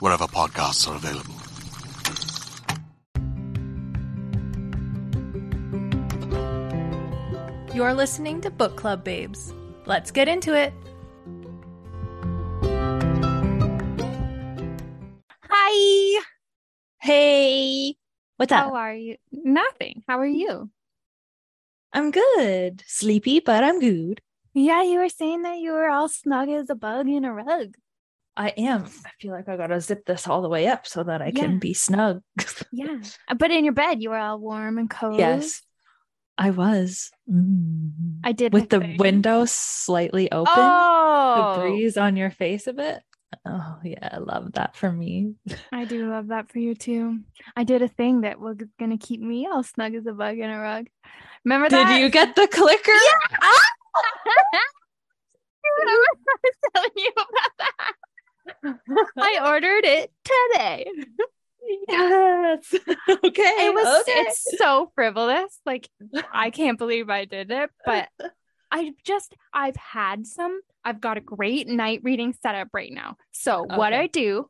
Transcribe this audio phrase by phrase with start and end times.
[0.00, 1.34] wherever podcasts are available.
[7.74, 9.54] You're listening to Book Club Babes.
[9.86, 10.72] Let's get into it.
[15.48, 16.22] Hi.
[17.00, 17.94] Hey,
[18.36, 18.72] what's How up?
[18.72, 19.16] How are you?
[19.30, 20.02] Nothing.
[20.08, 20.70] How are you?
[21.92, 22.82] I'm good.
[22.86, 24.20] Sleepy, but I'm good.
[24.54, 27.76] Yeah, you were saying that you were all snug as a bug in a rug.
[28.38, 28.84] I am.
[29.04, 31.42] I feel like I gotta zip this all the way up so that I Yeah.
[31.46, 32.22] can be snug.
[32.72, 33.00] Yeah.
[33.36, 35.18] But in your bed, you were all warm and cozy.
[35.18, 35.60] yes,
[36.38, 37.10] I was.
[37.28, 38.20] Mm.
[38.22, 38.96] I did with the thing.
[38.98, 43.02] window slightly open, Oh, the breeze on your face a bit.
[43.44, 45.34] Oh yeah, I love that for me.
[45.72, 47.18] I do love that for you too.
[47.56, 50.38] I did a thing that was going to keep me all snug as a bug
[50.38, 50.86] in a rug.
[51.44, 51.88] Remember that?
[51.92, 52.92] Did you get the clicker?
[55.80, 57.92] Remember I was telling you about that?
[58.64, 60.90] I ordered it today.
[61.86, 62.72] Yes.
[62.74, 63.42] okay.
[63.42, 64.12] it was okay.
[64.20, 65.86] it's so frivolous like
[66.32, 68.08] i can't believe i did it but
[68.72, 73.64] i just i've had some i've got a great night reading setup right now so
[73.64, 74.48] what i do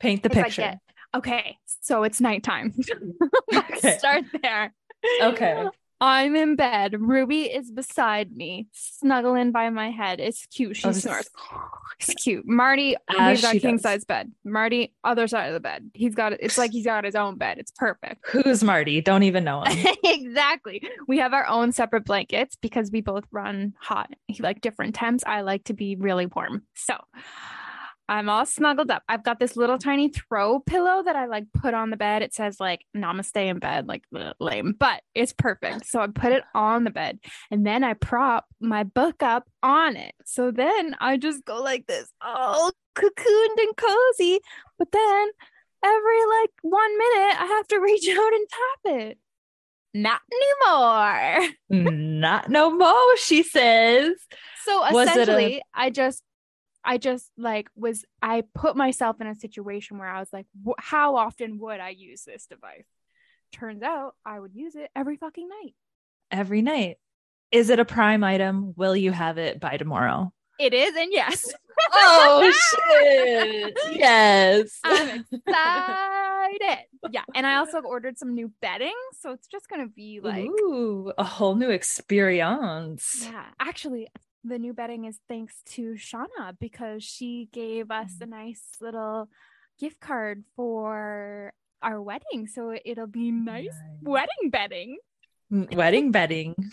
[0.00, 0.62] paint the picture.
[0.62, 0.78] get-
[1.14, 2.74] okay so it's nighttime
[3.54, 3.96] Okay.
[3.96, 4.74] start there
[5.22, 5.66] Okay.
[6.00, 10.92] I'm in bed ruby is beside me snuggling by my head it's cute she Oh,
[10.92, 11.28] snores
[12.00, 13.82] it's cute marty As we've got king does.
[13.82, 16.40] size bed marty other side of the bed he's got it.
[16.42, 19.00] it's like he's got his own bed it's perfect Who's Marty?
[19.00, 19.94] Don't even know him.
[20.04, 20.82] exactly.
[21.08, 25.24] We have our own separate blankets because we both run hot, He like different temps.
[25.26, 26.62] I like to be really warm.
[26.74, 26.94] So
[28.10, 29.04] I'm all snuggled up.
[29.08, 32.22] I've got this little tiny throw pillow that I like put on the bed.
[32.22, 34.02] It says like namaste in bed, like
[34.40, 35.86] lame, but it's perfect.
[35.86, 37.20] So I put it on the bed
[37.52, 40.16] and then I prop my book up on it.
[40.24, 44.40] So then I just go like this, all cocooned and cozy.
[44.76, 45.28] But then
[45.84, 49.18] every like one minute I have to reach out and tap it.
[49.94, 51.48] Not anymore.
[51.70, 54.10] Not no more, she says.
[54.64, 56.24] So it a- essentially, I just,
[56.84, 60.46] I just like was, I put myself in a situation where I was like,
[60.78, 62.86] how often would I use this device?
[63.52, 65.74] Turns out I would use it every fucking night.
[66.30, 66.96] Every night.
[67.50, 68.74] Is it a prime item?
[68.76, 70.32] Will you have it by tomorrow?
[70.60, 71.50] It is, and yes,
[71.92, 72.52] Oh
[73.00, 73.78] shit.
[73.92, 74.78] Yes.
[74.84, 76.84] I'm excited.
[77.10, 81.12] yeah, and I also ordered some new bedding, so it's just gonna be like, Ooh,
[81.16, 83.20] a whole new experience.
[83.22, 83.46] yeah.
[83.58, 84.08] Actually,
[84.44, 88.22] the new bedding is thanks to Shauna because she gave us Mm.
[88.22, 89.28] a nice little
[89.78, 91.52] gift card for
[91.82, 94.98] our wedding, so it'll be nice wedding bedding.
[95.52, 96.54] Mm, Wedding bedding.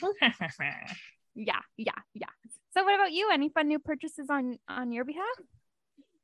[1.39, 2.27] Yeah, yeah, yeah.
[2.73, 3.29] So, what about you?
[3.31, 5.37] Any fun new purchases on on your behalf?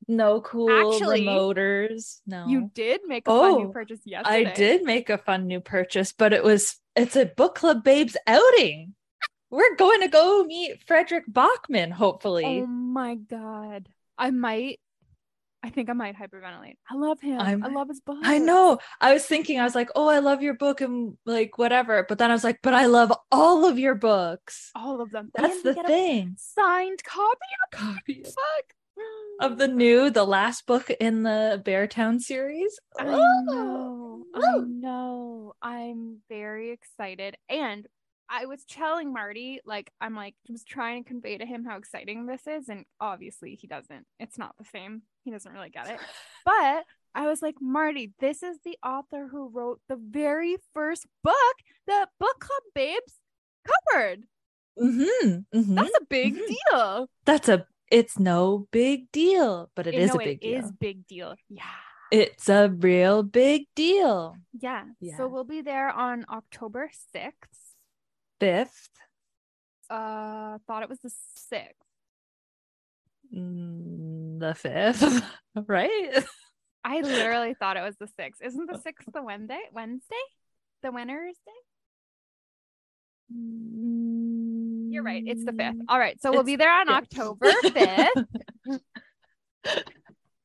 [0.08, 2.20] no cool Actually, remoters.
[2.28, 2.48] No.
[2.48, 4.50] You did make a fun new Oh, purchase yesterday.
[4.50, 8.18] I did make a fun new purchase, but it was it's a book club babes
[8.28, 8.96] outing.
[9.54, 12.44] We're going to go meet Fredrik Backman, hopefully.
[12.64, 13.88] Oh my god.
[14.18, 14.80] I might
[15.66, 16.76] I think I might hyperventilate.
[16.92, 17.40] I love him.
[17.40, 18.18] I'm- I love his book.
[18.24, 18.80] I know.
[19.00, 22.04] I was thinking, I was like, oh, I love your book and like whatever.
[22.10, 24.72] But then I was like, but I love all of your books.
[24.76, 25.30] All of them.
[25.36, 26.36] That's And the thing.
[26.38, 27.38] Signed copy
[27.72, 28.74] Copy of the book.
[29.40, 32.78] of the new, the last book in the Beartown series.
[33.00, 34.24] I Oh, know.
[34.36, 35.54] I know.
[35.62, 37.38] I'm very excited.
[37.48, 37.88] And
[38.36, 42.26] I was telling Marty, like, I'm like, was trying to convey to him how exciting
[42.26, 42.68] this is.
[42.68, 44.06] And obviously, he doesn't.
[44.20, 45.04] It's not the same.
[45.24, 46.00] He doesn't really get it.
[46.46, 46.84] But
[47.16, 51.56] I was like, Marty, this is the author who wrote the very first book
[51.88, 53.14] that Book Club Babes
[53.92, 54.24] covered.
[54.80, 55.76] Mhm, mhm.
[55.76, 56.48] That's a big Mhm.
[56.72, 57.10] deal.
[57.26, 57.68] That's a.
[57.92, 60.60] It's no big deal, but it You is know, a big it deal.
[60.66, 61.36] is big deal.
[61.48, 61.64] Yeah.
[62.12, 64.36] It's a real big deal.
[64.52, 64.86] Yeah.
[65.00, 65.18] Yeah.
[65.18, 67.63] So we'll be there on October 6th.
[68.44, 68.90] Fifth,
[69.90, 71.72] Uh thought it was the 6th.
[73.34, 75.24] mm, the fifth,
[75.68, 76.26] right?
[76.84, 78.42] I literally thought it was the 6th.
[78.42, 79.62] Isn't the 6th the Wednesday?
[79.72, 80.16] Wednesday?
[80.82, 81.52] The winner's day?
[84.90, 85.24] You're right.
[85.26, 85.80] It's the 5th.
[85.88, 86.22] All right.
[86.22, 86.98] So we'll be there on yeah.
[86.98, 88.26] October 5th.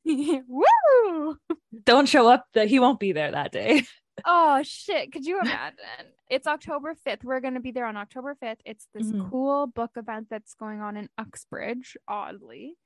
[0.48, 1.36] Woo!
[1.84, 2.46] Don't show up.
[2.54, 3.84] That he won't be there that day.
[4.24, 5.12] Oh shit.
[5.12, 6.12] Could you imagine?
[6.28, 7.24] It's October 5th.
[7.24, 8.60] We're going to be there on October 5th.
[8.64, 9.30] It's this Mhm.
[9.30, 12.76] cool book event that's going on in Uxbridge, oddly.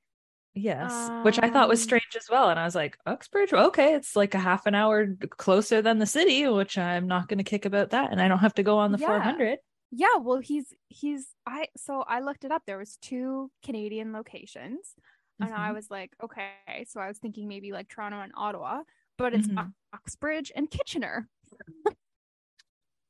[0.55, 2.49] Yes, which I thought was Um, strange as well.
[2.49, 5.07] And I was like, Uxbridge, okay, it's like a half an hour
[5.37, 8.11] closer than the city, which I'm not going to kick about that.
[8.11, 9.07] And I don't have to go on the Yeah.
[9.07, 9.59] 400.
[9.91, 12.63] Yeah, well, he's he's I so I looked it up.
[12.65, 14.95] There was two Canadian locations,
[15.39, 15.75] and I Mhm.
[15.75, 16.85] was like, okay.
[16.87, 18.83] So I was thinking maybe like Toronto and Ottawa,
[19.17, 19.73] but it's Mhm.
[19.93, 21.29] Uxbridge and Kitchener,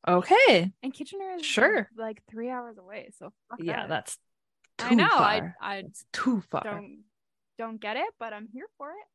[0.07, 0.73] Okay.
[0.83, 1.89] and Kitchener is Sure.
[1.95, 3.09] like three hours away.
[3.17, 3.89] So Yeah, that.
[3.89, 4.17] that's
[4.77, 5.07] too I know.
[5.09, 5.55] far.
[5.61, 6.63] I I It's too far.
[6.63, 7.03] don't
[7.57, 9.07] don't get it, but I'm here for it.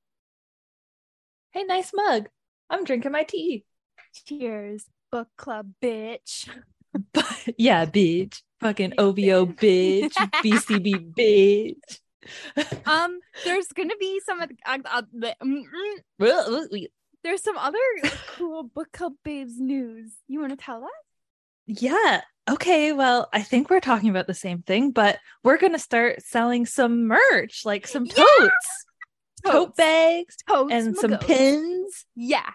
[1.52, 2.29] Hey, nice mug.
[2.70, 3.64] I'm drinking my tea.
[4.12, 6.49] Cheers, book club, bitch.
[7.58, 8.43] yeah, bitch.
[8.61, 10.12] Fucking OVO, bitch.
[10.43, 12.00] BCB, bitch.
[12.87, 15.03] Um, there's gonna be some of the, uh, uh,
[15.43, 15.62] mm,
[16.20, 16.87] mm,
[17.25, 17.79] there's some other
[18.37, 20.12] cool book club babes news.
[20.29, 20.91] You want to tell us?
[21.67, 22.23] Yeah.
[22.49, 22.93] Okay.
[22.93, 26.65] Well, I think we're talking about the same thing, but we're going to start selling
[26.65, 28.15] some merch, like some Yeah!
[28.15, 28.85] totes,
[29.47, 32.06] tote bags, Totes and some pins.
[32.14, 32.50] Yeah,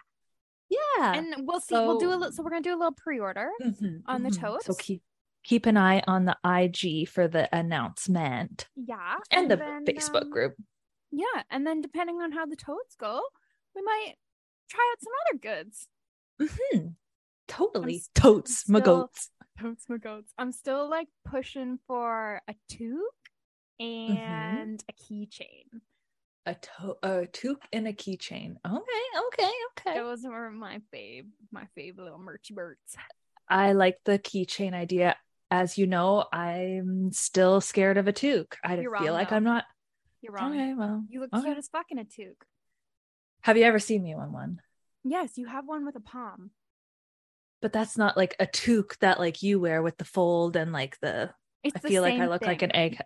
[0.70, 1.14] Yeah.
[1.16, 1.76] and we'll see.
[1.76, 2.32] we'll do a little.
[2.32, 3.50] So we're gonna do a little pre-order.
[3.62, 4.36] Mhm, on the mhm.
[4.36, 4.82] So totes?
[4.82, 5.04] keep
[5.44, 10.30] keep an eye on the IG for the announcement Yeah, and the then, Facebook um,
[10.30, 10.56] group.
[11.12, 13.22] Yeah, and then depending on how the totes go,
[13.76, 14.14] we might
[14.70, 15.88] try out some other goods.
[16.42, 16.96] Mhm.
[17.48, 18.02] Totally.
[18.16, 19.30] Totes, my goats.
[19.60, 20.34] Totes my goats.
[20.38, 23.00] I'm still like pushing for a toque
[23.82, 24.16] Mm-hmm.
[24.18, 25.82] and a keychain.
[26.46, 28.56] A to- a toque and a keychain.
[28.66, 29.98] Okay, okay, okay.
[29.98, 32.96] Those were my fave, my fave little merchy birds.
[33.50, 35.16] I like the keychain idea.
[35.54, 38.58] As you know, I'm still scared of a toque.
[38.64, 39.36] I You're feel wrong, like though.
[39.36, 39.66] I'm not.
[40.20, 40.52] You're wrong.
[40.52, 41.44] Okay, well, You look okay.
[41.44, 42.44] cute as fuck in a toque.
[43.42, 44.62] Have you ever seen me on one?
[45.04, 46.50] Yes, you have one with a palm.
[47.62, 51.00] But that's not like a toque that like you wear with the fold and like
[51.02, 51.30] the.
[51.64, 52.98] It's I the feel like I look like an egg.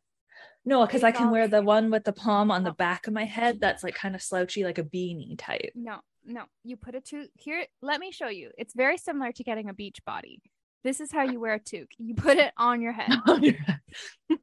[0.63, 2.75] No, because I can wear the the one with the palm on the Oh.
[2.75, 3.59] back of my head.
[3.59, 5.71] That's like kind of slouchy, like a beanie type.
[5.75, 6.43] No, no.
[6.63, 7.65] You put a toque here.
[7.81, 8.51] Let me show you.
[8.57, 10.41] It's very similar to getting a beach body.
[10.87, 11.91] This is how you wear a toque.
[11.97, 13.09] You put it on your head.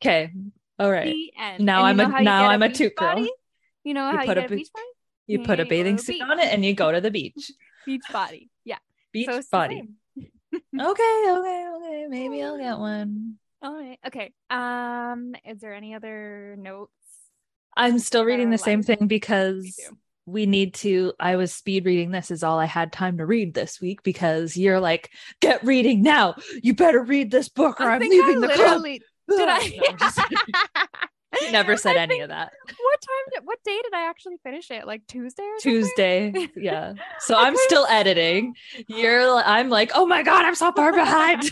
[0.00, 0.30] okay.
[0.78, 1.12] All right.
[1.58, 3.26] Now And I'm a- now I'm a toque girl.
[3.82, 4.86] You know You how you put a beach body?
[5.26, 7.50] You put a bathing suit on it and you go to the beach.
[7.84, 8.48] Beach body.
[8.64, 8.78] Yeah.
[9.12, 9.88] Beach So body.
[10.54, 12.06] Okay, okay, okay.
[12.08, 13.34] Maybe I'll get one.
[13.60, 13.98] All right.
[14.06, 14.32] Okay.
[14.50, 16.92] Um, is there any other notes?
[17.76, 19.80] I'm still reading the same thing because.
[20.28, 21.12] We need to.
[21.18, 24.56] I was speed reading this, is all I had time to read this week because
[24.56, 26.34] you're like, get reading now.
[26.62, 28.58] You better read this book or I I'm think leaving I the club.
[28.82, 29.80] literally did I?
[29.90, 30.38] I'm just kidding.
[31.40, 32.50] He never said I any think- of that.
[32.66, 34.86] What time did what day did I actually finish it?
[34.86, 35.46] Like Tuesday?
[35.60, 36.48] Tuesday.
[36.56, 36.94] Yeah.
[37.20, 38.54] So I'm still editing.
[38.88, 41.50] You're I'm like, oh my God, I'm so far behind.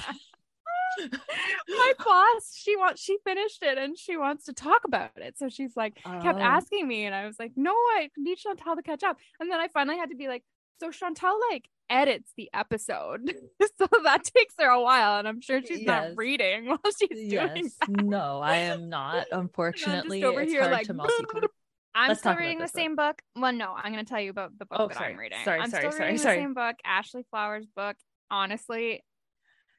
[1.69, 5.39] My boss, she wants she finished it and she wants to talk about it.
[5.39, 6.43] So she's like kept Oh.
[6.43, 9.19] asking me and I was like, no, I need Chantal to catch up.
[9.41, 10.43] And then I finally had to be like,
[10.81, 13.33] so Chantal like edits the episode.
[13.79, 15.87] so that takes her a while and I'm sure she's Yes.
[15.87, 17.75] not reading while she's doing yes.
[17.81, 17.89] that.
[18.05, 19.27] No, I am not.
[19.33, 21.49] Unfortunately, over it's here hard like, to multitask.
[21.95, 22.73] I'm Let's still reading the book.
[22.75, 23.23] same book.
[23.37, 25.13] Well, no, I'm going to tell you about the book Oh, that sorry.
[25.15, 25.39] I'm reading.
[25.45, 26.37] Sorry, I'm sorry, still sorry, reading sorry.
[26.37, 27.97] the same book, Ashley Flowers' book.
[28.31, 29.03] Honestly,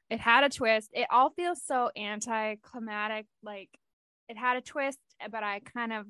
[0.09, 0.89] it had a twist.
[0.93, 3.25] It all feels so anticlimactic.
[3.43, 3.69] Like
[4.29, 4.99] it had a twist,
[5.31, 6.05] but I kind of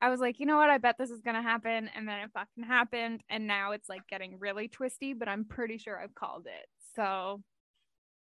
[0.00, 0.70] I was like, you know what?
[0.70, 4.06] I bet this is gonna happen, and then it fucking happened, and now it's like
[4.08, 5.12] getting really twisty.
[5.12, 6.66] But I'm pretty sure I've called it.
[6.94, 7.42] So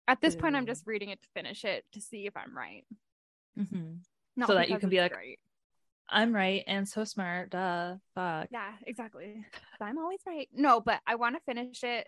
[0.08, 2.84] at this point, I'm just reading it to finish it to see if I'm right.
[3.58, 4.46] Mm-hmm.
[4.46, 5.40] So that you can be like, right.
[6.10, 7.52] I'm right and so smart.
[7.52, 7.96] Duh.
[8.16, 8.48] Fuck.
[8.52, 9.46] yeah, exactly.
[9.82, 10.50] I'm always right.
[10.54, 12.08] No, but I want to finish it.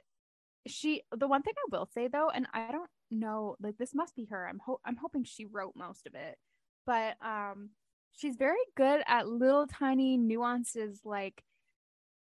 [0.68, 4.16] She, the one thing I will say though, and I don't know, like this must
[4.16, 4.48] be her.
[4.48, 6.38] I'm ho- I'm hoping she wrote most of it,
[6.86, 7.72] but um,
[8.14, 11.02] she's very good at little tiny nuances.
[11.04, 11.44] Like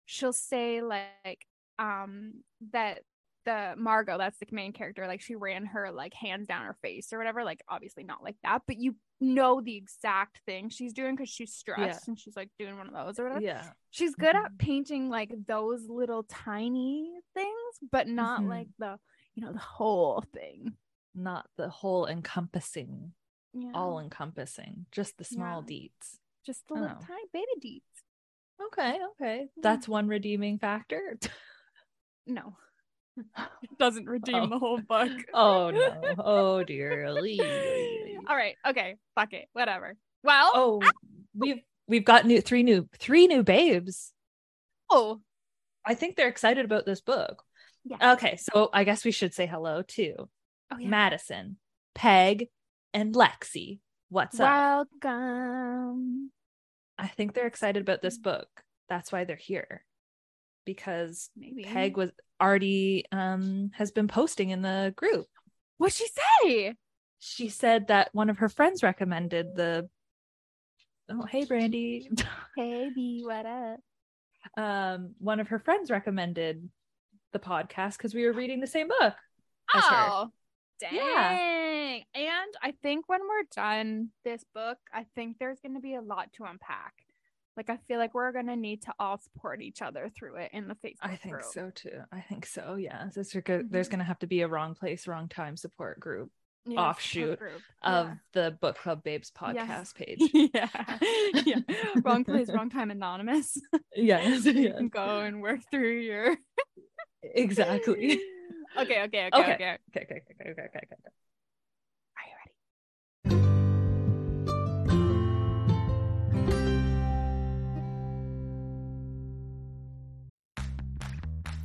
[0.05, 1.45] she'll say like
[1.77, 3.01] um that
[3.49, 7.11] the Margot, that's the main character, like she ran her like hands down her face
[7.11, 7.43] or whatever.
[7.43, 11.53] Like obviously not like that, but you know the exact thing she's doing because she's
[11.53, 13.43] stressed and she's like doing one of those or whatever.
[13.43, 13.71] Yeah.
[13.89, 14.45] She's good Mhm.
[14.45, 18.49] at painting like those little tiny things, but not Mhm.
[18.49, 18.99] like the
[19.33, 20.75] you know the whole thing.
[21.15, 23.13] Not the whole encompassing,
[23.53, 25.75] Yeah, all encompassing, just the small Yeah.
[25.77, 26.17] deets.
[26.45, 28.03] just the little tiny baby deeds.
[28.61, 28.99] Okay.
[29.11, 29.49] Okay.
[29.57, 31.17] That's one redeeming factor.
[32.27, 32.57] No,
[33.79, 34.47] doesn't redeem Oh.
[34.47, 35.11] the whole book.
[35.33, 36.15] oh no.
[36.19, 37.07] Oh dear.
[37.07, 39.95] All right, okay, fuck it, whatever.
[40.23, 40.81] Well, oh,
[41.33, 44.13] we've we've got new three new three new babes.
[44.89, 45.21] oh,
[45.85, 47.43] I think they're excited about this book.
[47.85, 50.13] yeah, Okay, so I guess we should say hello to
[50.71, 50.87] oh yeah.
[50.89, 51.57] Madison,
[51.95, 52.47] Peg,
[52.93, 53.79] and Lexi.
[54.09, 54.87] What's up?
[55.03, 56.31] Welcome.
[56.97, 58.23] I think they're excited about this mm.
[58.23, 58.47] book.
[58.89, 59.85] That's why they're here.
[60.65, 62.11] Because Maybe Peg was
[62.41, 65.27] already um has been posting in the group.
[65.77, 66.75] What'd she say?
[67.19, 69.89] She said that one of her friends recommended the
[71.09, 72.09] Oh, hey Brandy.
[72.55, 73.79] Hey, B, what up?
[74.57, 76.69] um one of her friends recommended
[77.33, 79.13] the podcast because we were reading the same book.
[79.73, 80.29] Oh,
[80.79, 80.95] dang.
[80.95, 81.99] Yeah.
[82.15, 86.01] And I think when we're done this book, I think there's going to be a
[86.01, 86.93] lot to unpack.
[87.59, 90.51] Like, I feel like we're going to need to all support each other through it
[90.53, 91.45] in the Facebook I think group.
[91.51, 91.99] so too.
[92.09, 92.75] I think so.
[92.75, 93.09] Yeah.
[93.13, 93.39] There's, mm-hmm.
[93.43, 96.31] go- there's going to have to be a wrong place, wrong time support group
[96.65, 97.61] Yeah, offshoot group.
[97.83, 99.65] of the Book Club Babes Yeah.
[99.67, 100.19] podcast page.
[100.53, 100.69] yeah.
[101.45, 101.59] yeah.
[102.01, 103.57] Wrong place, wrong time, anonymous.
[103.93, 104.45] yes.
[104.45, 104.77] you yes.
[104.77, 106.37] can go and work through your.
[107.21, 108.21] Exactly.
[108.79, 109.53] okay, okay, okay, Okay.
[109.53, 109.53] okay.
[109.53, 109.77] Okay.
[109.97, 110.01] Okay.
[110.01, 110.21] Okay.
[110.39, 110.51] Okay.
[110.51, 110.61] Okay.
[110.63, 110.95] okay.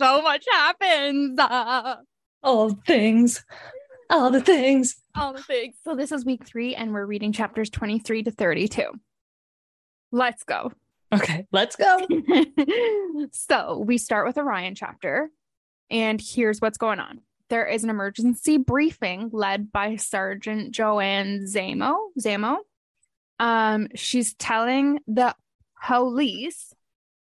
[0.00, 1.38] so much happens.
[1.38, 1.96] Uh,
[2.42, 3.44] All the things.
[4.08, 4.96] All the things.
[5.14, 5.76] all the things.
[5.84, 8.90] So this is week three, and we're reading chapters twenty-three to thirty-two.
[10.10, 10.72] Let's go.
[11.12, 11.46] Okay.
[11.52, 11.98] Let's go.
[13.32, 15.30] so we start with a Ryan chapter,
[15.90, 17.20] and here's what's going on.
[17.50, 21.96] There is an emergency briefing led by Sergeant Joanne Zamo.
[22.18, 22.56] Zamo.
[23.38, 25.36] Um, she's telling the
[25.86, 26.74] police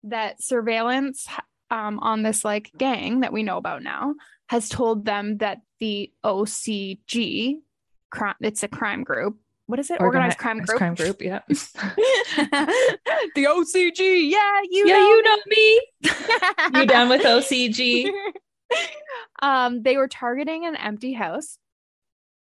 [0.03, 1.27] that surveillance
[1.69, 4.15] um, on this like gang that we know about now
[4.49, 7.55] has told them that the OCG,
[8.09, 9.37] crime, it's a crime group.
[9.65, 9.99] What is it?
[9.99, 10.77] Organized, crime group.
[10.77, 11.21] Crime group.
[11.21, 11.41] Yeah.
[11.49, 11.57] the
[13.35, 14.31] OCG.
[14.31, 14.93] Yeah, you yeah.
[14.95, 15.81] know You know me.
[16.79, 18.09] You down with OCG?
[19.41, 21.57] um, they were targeting an empty house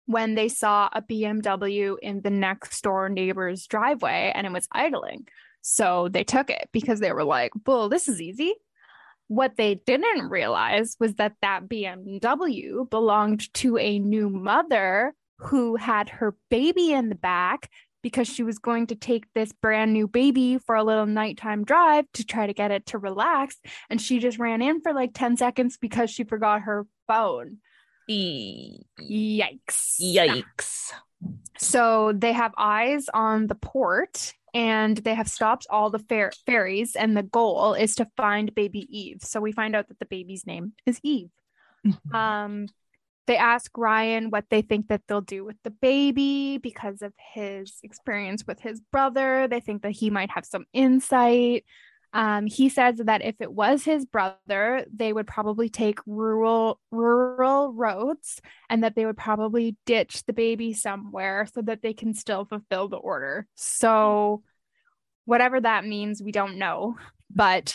[0.06, 5.26] when they saw a BMW in the next door neighbor's driveway and it was idling.
[5.62, 8.54] So they took it because they were like, "Bull, this is easy."
[9.28, 16.08] What they didn't realize was that that BMW belonged to a new mother who had
[16.10, 17.70] her baby in the back
[18.02, 22.04] because she was going to take this brand new baby for a little nighttime drive
[22.12, 23.56] to try to get it to relax.
[23.88, 27.58] And she just ran in for like 10 seconds because she forgot her phone.
[28.06, 29.96] E- Yikes.
[30.00, 30.92] Yikes.
[31.58, 36.96] So they have eyes on the port and they have stopped all the fer- ferries.
[36.96, 39.18] And the goal is to find baby Eve.
[39.22, 41.30] So we find out that the baby's name is Eve.
[42.12, 42.68] Um,
[43.26, 47.78] they ask Ryan what they think that they'll do with the baby because of his
[47.82, 49.48] experience with his brother.
[49.48, 51.64] They think that he might have some insight.
[52.14, 57.72] Um, he says that if it was his brother, they would probably take rural rural
[57.72, 58.40] roads
[58.70, 62.88] and that they would probably ditch the baby somewhere so that they can still fulfill
[62.88, 63.46] the order.
[63.56, 64.42] So
[65.24, 66.96] whatever that means, we don't know.
[67.34, 67.74] But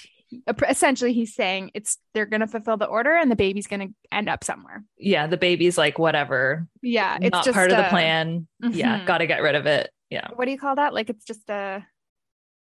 [0.69, 3.93] essentially he's saying it's they're going to fulfill the order and the baby's going to
[4.11, 4.83] end up somewhere.
[4.97, 6.67] Yeah, the baby's like whatever.
[6.81, 8.47] Yeah, it's not just part of the plan.
[8.61, 9.05] Yeah, Mhm.
[9.05, 9.89] got to get rid of it.
[10.09, 10.93] Yeah, What do you call that?
[10.93, 11.83] Like it's just a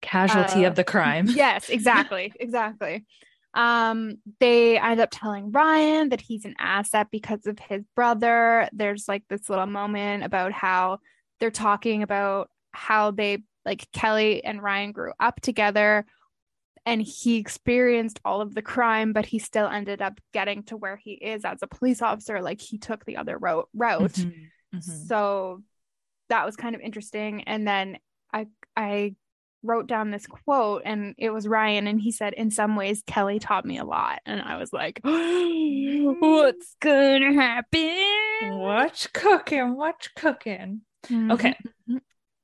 [0.01, 1.27] casualty Uh, of the crime.
[1.29, 3.05] yes, exactly, exactly.
[3.53, 8.69] Um, they end up telling Ryan that he's an asset because of his brother.
[8.71, 10.99] There's like this little moment about how
[11.39, 16.05] they're talking about how they like Kelly and Ryan grew up together
[16.85, 20.95] and he experienced all of the crime, but he still ended up getting to where
[20.95, 22.41] he is as a police officer.
[22.41, 24.13] Like he took the other route route.
[24.13, 24.33] Mhm,
[24.73, 25.07] mhm.
[25.07, 25.61] So
[26.29, 27.43] that was kind of interesting.
[27.43, 27.99] And then
[28.33, 29.15] I I
[29.63, 33.39] wrote down this quote and it was Ryan and he said, In some ways, Kelly
[33.39, 34.19] taught me a lot.
[34.25, 38.57] And I was like, What's gonna happen?
[38.59, 40.81] Watch cooking, watch cooking.
[41.11, 41.55] Okay.
[41.89, 41.99] Mhm.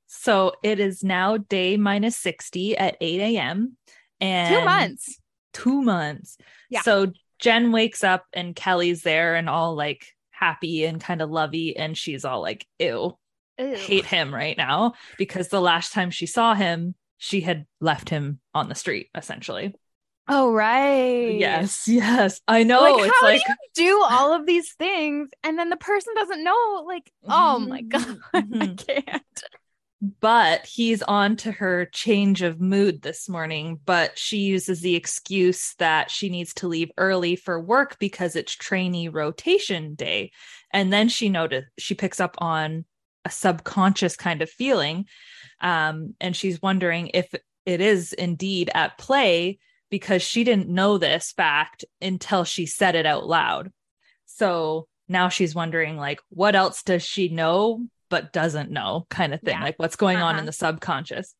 [0.07, 3.77] So it is now day minus 60 at 8 a.m.
[4.19, 5.19] And Two months.
[5.53, 6.38] Two months.
[6.69, 6.81] Yeah.
[6.81, 11.75] So Jen wakes up and Kelly's there and all like happy and kind of lovey.
[11.77, 13.17] And she's all like, ew,
[13.59, 13.75] Ew.
[13.75, 18.39] hate him right now because the last time she saw him, she had left him
[18.53, 19.74] on the street essentially.
[20.27, 21.31] Oh right.
[21.38, 22.41] Yes, yes.
[22.47, 22.81] I know.
[22.81, 23.41] Like, it's how like
[23.75, 26.84] do you do all of these things and then the person doesn't know?
[26.86, 28.77] Like, oh my Mhm, god, I mhm.
[28.77, 29.43] can't.
[30.21, 35.73] but he's on to her change of mood this morning but she uses the excuse
[35.80, 40.32] that she needs to leave early for work because it's trainee rotation day
[40.71, 42.86] and then she noticed she picks up on
[43.27, 45.05] a subconscious kind of feeling
[45.61, 47.27] um, and she's wondering if
[47.65, 49.59] it is indeed at play
[49.89, 53.71] because she didn't know this fact until she said it out loud
[54.25, 59.41] so now she's wondering like what else does she know but doesn't know kind of
[59.41, 59.63] thing Yeah.
[59.63, 60.39] like what's going on Uh-huh.
[60.39, 61.33] in the subconscious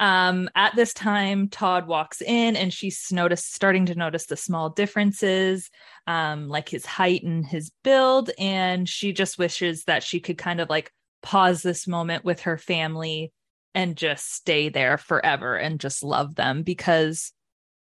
[0.00, 4.70] um at this time todd walks in and she's noticed starting to notice the small
[4.70, 5.70] differences
[6.06, 8.30] um like his height and his build.
[8.38, 12.58] And she just wishes that she could kind of like pause this moment with her
[12.58, 13.32] family
[13.74, 17.32] and just stay there forever and just love them because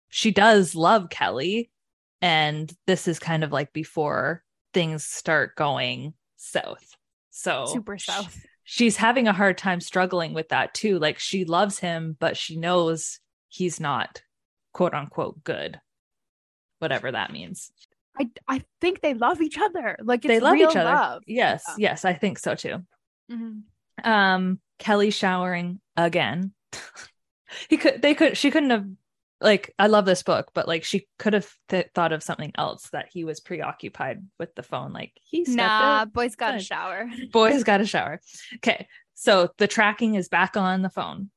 [0.09, 1.71] she does love kelly.
[2.21, 6.95] And this is kind of like before things start going south.
[7.31, 8.45] So Super south.
[8.71, 10.99] She's having a hard time struggling with that too.
[10.99, 14.21] Like she loves him, but she knows he's not
[14.73, 15.81] quote unquote good,
[16.77, 17.71] whatever that means.
[18.19, 19.97] I I think they love each other.
[20.03, 20.93] Like it's they love real each other.
[20.93, 21.23] love.
[21.25, 21.73] Yes, Yeah.
[21.91, 22.85] yes, I think so too.
[23.31, 23.61] Mhm.
[24.03, 26.53] Um, Kelly showering again.
[27.69, 28.85] he could, they could, she couldn't have.
[29.41, 32.89] Like, I love this book, but like, she could have th- thought of something else
[32.91, 34.91] that he was preoccupied with the phone.
[34.91, 37.09] Like, he's Nah, boys got a shower.
[37.31, 38.19] boys got a shower.
[38.57, 38.87] Okay
[39.19, 41.29] so the tracking is back on the phone.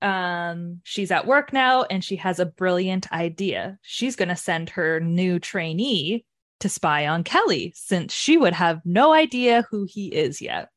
[0.00, 3.78] Um she's at work now and she has a brilliant idea.
[3.82, 6.24] She's going to send her new trainee
[6.60, 10.70] to spy on kelly since she would have no idea who he is yet.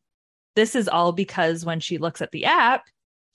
[0.57, 2.83] This is all because when she looks at the app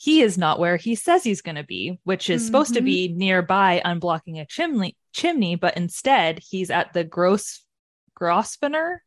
[0.02, 2.84] he is not where he says he's going to be which is supposed to Mhm.
[2.84, 7.64] be nearby unblocking a chimney chimney but instead he's at the gross
[8.14, 9.02] grosvenor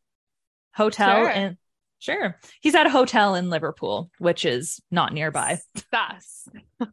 [0.74, 1.30] hotel Sure.
[1.30, 1.58] in
[2.00, 2.38] Sure.
[2.60, 5.58] He's at a hotel in Liverpool, which is not nearby.
[5.90, 6.46] Thus.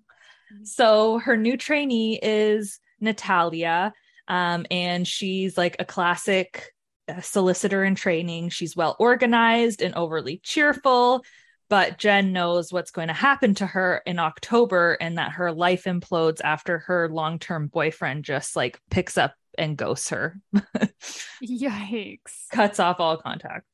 [0.63, 3.93] So her new trainee is Natalia,
[4.27, 6.73] um, and she's like a classic
[7.09, 8.49] uh, solicitor in training.
[8.49, 11.23] She's well organized and overly cheerful,
[11.71, 15.85] but Jen knows what's going to happen to her in October and that her life
[15.85, 20.37] implodes after her long term boyfriend just like picks up and ghosts her,
[21.41, 22.49] Yikes.
[22.51, 23.65] cuts off all contact.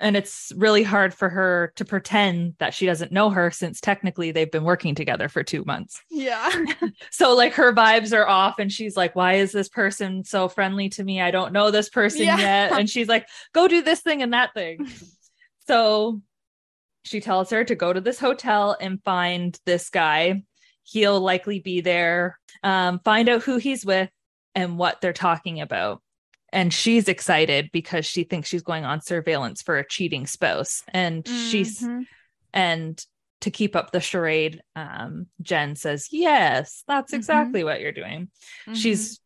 [0.00, 4.30] And it's really hard for her to pretend that she doesn't know her since technically
[4.32, 6.00] they've been working together for two months.
[6.10, 6.50] Yeah.
[7.10, 10.88] so like her vibes are off and she's like why is this person so friendly
[10.90, 12.38] to me i don't know this person Yeah.
[12.38, 14.88] yet and she's like go do this thing and that thing
[15.68, 16.22] so
[17.04, 20.42] she tells her to go to this hotel and find this guy.
[20.82, 22.38] He'll likely be there.
[22.62, 24.10] Um, find out who he's with
[24.54, 26.02] and what they're talking about.
[26.52, 30.82] And she's excited because she thinks she's going on surveillance for a cheating spouse.
[30.88, 32.06] And she's Mhm.
[32.52, 33.04] and
[33.40, 37.16] to keep up the charade, um, Jen says, Yes, that's Mhm.
[37.16, 38.30] exactly what you're doing.
[38.66, 38.76] Mhm.
[38.76, 39.20] She's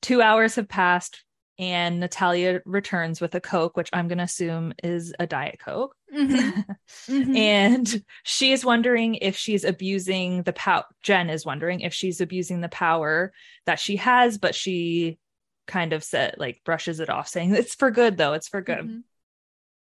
[0.00, 1.23] two hours have passed,
[1.58, 5.94] and Natalia returns with a Coke, which I'm going to assume is a Diet Coke.
[6.12, 6.64] Mhm.
[7.08, 7.36] Mhm.
[7.36, 10.84] and she's wondering if she's abusing the power.
[11.02, 13.32] Jen is wondering if she's abusing the power
[13.66, 15.18] that she has, but she
[15.66, 18.32] kind of said, like, brushes it off, saying, It's for good, though.
[18.34, 18.78] It's for good.
[18.80, 19.02] Mhm.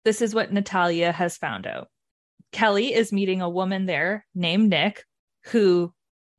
[0.04, 1.90] This is what Natalia has found out.
[2.52, 5.06] Kelly is meeting a woman there named Nick,
[5.46, 5.94] who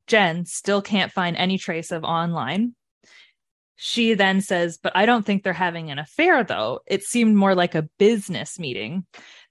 [0.07, 2.75] Jen still can't find any trace of online.
[3.85, 6.79] She then says, But I don't think they're having an affair, though.
[6.87, 9.05] It seemed more like a business meeting.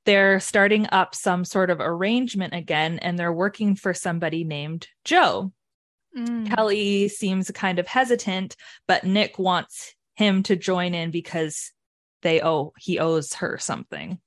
[0.07, 5.53] They're starting up some sort of arrangement again, and they're working for somebody named Joe.
[6.17, 6.49] Mm.
[6.49, 8.57] Kelly seems kind of hesitant,
[8.89, 11.71] but Nick wants him to join in because
[12.23, 14.19] they owe he owes her something.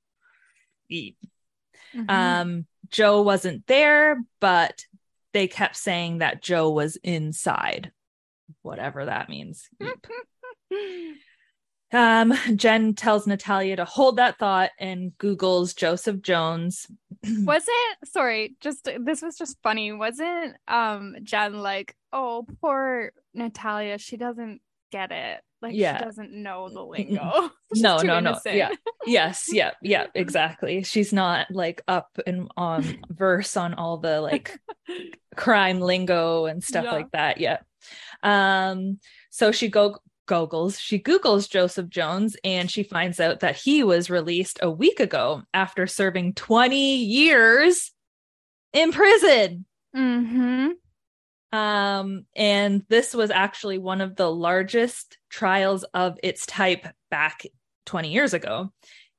[0.87, 1.15] Mhm.
[2.07, 4.85] Um, Joe wasn't there, but
[5.33, 7.91] they kept saying that Joe was inside,
[8.61, 9.69] whatever that means.
[11.93, 16.87] Um, Jen tells Natalia to hold that thought and Googles Joseph Jones.
[17.23, 24.15] wasn't sorry just this was just funny wasn't um jen like oh poor natalia she
[24.17, 25.97] doesn't get it like Yeah.
[25.97, 28.39] she doesn't know the lingo no, no, no.
[28.45, 28.69] Yeah.
[29.05, 29.47] Yes.
[29.51, 29.71] Yeah.
[29.81, 30.07] Yeah.
[30.15, 30.83] Exactly.
[30.83, 34.57] She's not like up and on verse on all the like
[35.35, 36.91] crime lingo and stuff Yeah.
[36.91, 37.63] like that yet.
[38.23, 38.99] Um,
[39.29, 39.97] so she go
[40.27, 44.99] googles, she Googles Joseph Jones and she finds out that he was released a week
[44.99, 47.91] ago after serving 20 years
[48.73, 49.65] in prison.
[49.95, 50.71] mm-hmm
[51.51, 57.43] Um, and this was actually one of the largest trials of its type back
[57.85, 58.71] 20 years ago.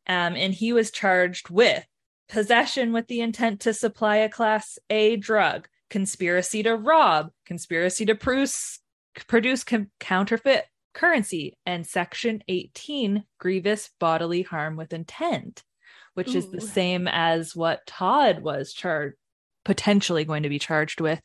[0.07, 1.87] Um, and he was charged with
[2.29, 8.15] possession with the intent to supply a class A drug, conspiracy to rob, conspiracy to
[8.15, 8.81] produce,
[9.27, 15.63] produce com- counterfeit currency, and section 18 grievous bodily harm with intent,
[16.15, 19.17] which is the same as what Todd was charged
[19.67, 21.21] potentially going to be charged with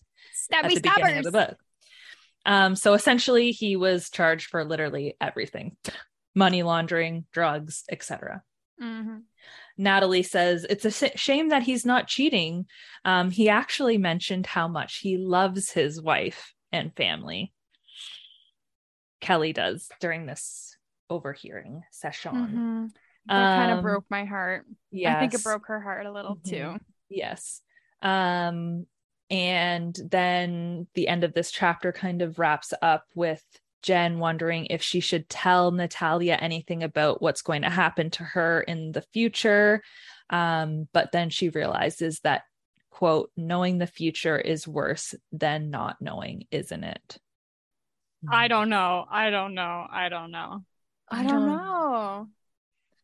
[0.51, 1.57] at stabby the beginning of the book.
[2.45, 5.77] Um, so essentially, he was charged for literally everything
[6.33, 8.41] money laundering, drugs, etc.
[8.81, 9.23] Mhm.
[9.77, 12.65] Natalie says it's a shame that he's not cheating.
[13.05, 17.53] Um, he actually mentioned how much he loves his wife and family.
[19.19, 20.77] Kelly does during this
[21.09, 22.31] overhearing session.
[22.33, 22.95] Mhm.
[23.27, 25.15] that kind of Um, broke my heart Yes.
[25.15, 26.43] i think it broke her heart a little Mhm.
[26.49, 27.61] too Yes.
[28.01, 28.87] Um,
[29.31, 33.41] and then the end of this chapter kind of wraps up with
[33.81, 38.61] Jen wondering if she should tell Natalia anything about what's going to happen to her
[38.61, 39.81] in the future.
[40.29, 42.43] Um, but then she realizes that,
[42.89, 47.17] quote, knowing the future is worse than not knowing, isn't it?
[48.29, 49.05] i don't know.
[49.09, 49.87] I don't know.
[49.89, 50.63] I don't know.
[51.09, 52.27] I don't know.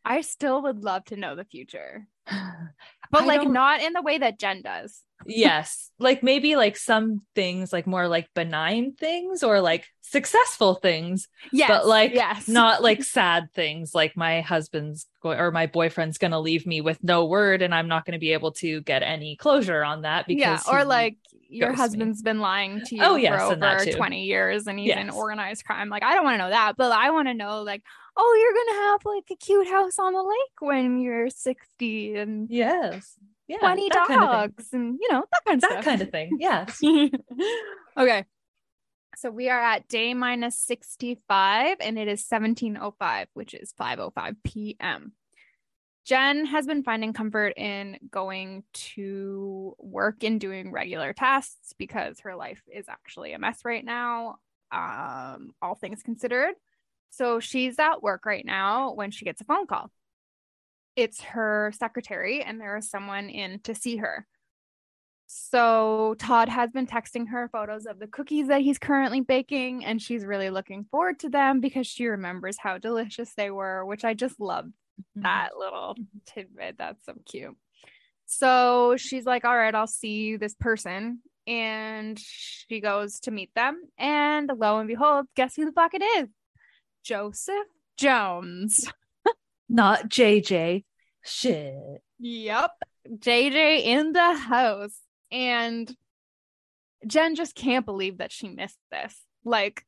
[0.05, 2.07] I still would love to know the future
[3.11, 5.01] but I like don't- not in the way that jen does.
[5.25, 5.89] Yes.
[5.99, 11.67] Like maybe like some things like more like benign things or like successful things yes
[11.67, 12.47] but like yes.
[12.47, 16.79] not like sad things like my husband's going or my boyfriend's going to leave me
[16.79, 20.03] with no word and i'm not going to be able to get any closure on
[20.03, 21.17] that because yeah or like
[21.49, 21.83] your ghosts me.
[21.83, 25.07] husband's been lying to oh, you Oh, yes, for over 20 years and he's in
[25.07, 25.13] Yes.
[25.15, 25.89] organized crime.
[25.89, 27.83] Like i don't want to know that but i want to know like
[28.17, 32.49] oh you're gonna have like a cute house on the lake when you're 60 and
[32.49, 33.13] yes.
[33.47, 35.85] Yeah 20 that kind of dogs and you know that kind of that stuff.
[35.85, 36.79] kind of thing yes.
[37.97, 38.25] Okay.
[39.15, 45.13] So we are at day minus 65 and it is 1705 which is 505 p.m
[46.05, 52.35] jen has been finding comfort in going to work and doing regular tasks because her
[52.35, 54.35] life is actually a mess right now
[54.71, 56.53] um all things considered
[57.09, 59.91] so she's at work right now when she gets a phone call
[60.95, 64.25] it's her secretary and there is someone in to see her
[65.27, 70.01] so Todd has been texting her photos of the cookies that he's currently baking, and
[70.01, 74.13] she's really looking forward to them because she remembers how delicious they were, which I
[74.13, 75.23] just love mm-hmm.
[75.23, 76.17] that little mm-hmm.
[76.25, 76.77] tidbit.
[76.77, 77.55] That's so cute.
[78.25, 81.19] So she's like, All right, I'll see this person.
[81.45, 83.81] And she goes to meet them.
[83.97, 86.29] And lo and behold, guess who the fuck it is?
[87.07, 87.55] Joseph
[87.97, 88.91] Jones.
[89.69, 90.83] not jj
[91.23, 92.71] shit Yep.
[93.09, 94.97] JJ in the house.
[95.31, 95.93] And
[97.05, 99.15] Jen just can't believe that she missed this.
[99.43, 99.83] Like,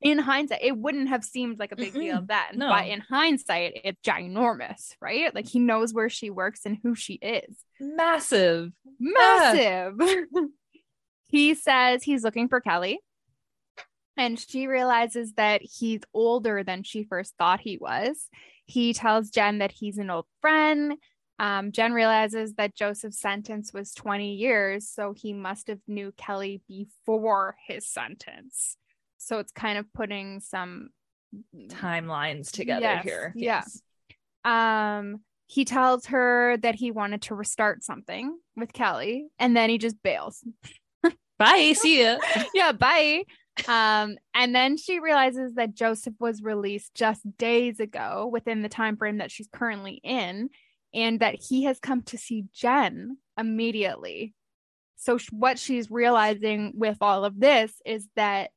[0.00, 2.26] in hindsight, it wouldn't have seemed like a big deal Mm-mm.
[2.28, 2.58] then.
[2.58, 2.70] No.
[2.70, 5.34] But in hindsight, it's ginormous, right?
[5.34, 7.56] Like, he knows where she works and who she is.
[7.78, 8.72] Massive.
[8.98, 9.94] Massive.
[11.28, 12.98] he says he's looking for Kelly.
[14.20, 18.28] And she realizes that he's older than she first thought he was.
[18.66, 20.94] He tells Jen that he's an old friend.
[21.38, 26.60] Um, Jen realizes that Joseph's sentence was 20 years, so he must have knew Kelly
[26.68, 28.76] before his sentence.
[29.16, 30.90] So it's kind of putting some
[31.68, 33.32] Timelines together Yes, here.
[33.36, 33.64] yeah.
[34.44, 39.78] um he tells her that he wanted to restart something with Kelly and then he
[39.78, 40.44] just bails.
[41.38, 41.72] Bye.
[41.76, 42.18] See ya.
[42.54, 43.24] yeah, bye.
[43.68, 48.96] Um and then she realizes that Joseph was released just days ago within the time
[48.96, 50.50] frame that she's currently in
[50.92, 54.34] and that he has come to see Jen immediately.
[54.96, 58.50] So sh- what she's realizing with all of this is that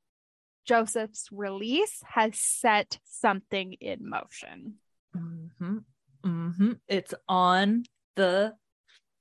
[0.66, 4.76] Joseph's release has set something in motion.
[5.14, 5.78] hmm
[6.24, 7.84] hmm It's on
[8.16, 8.56] the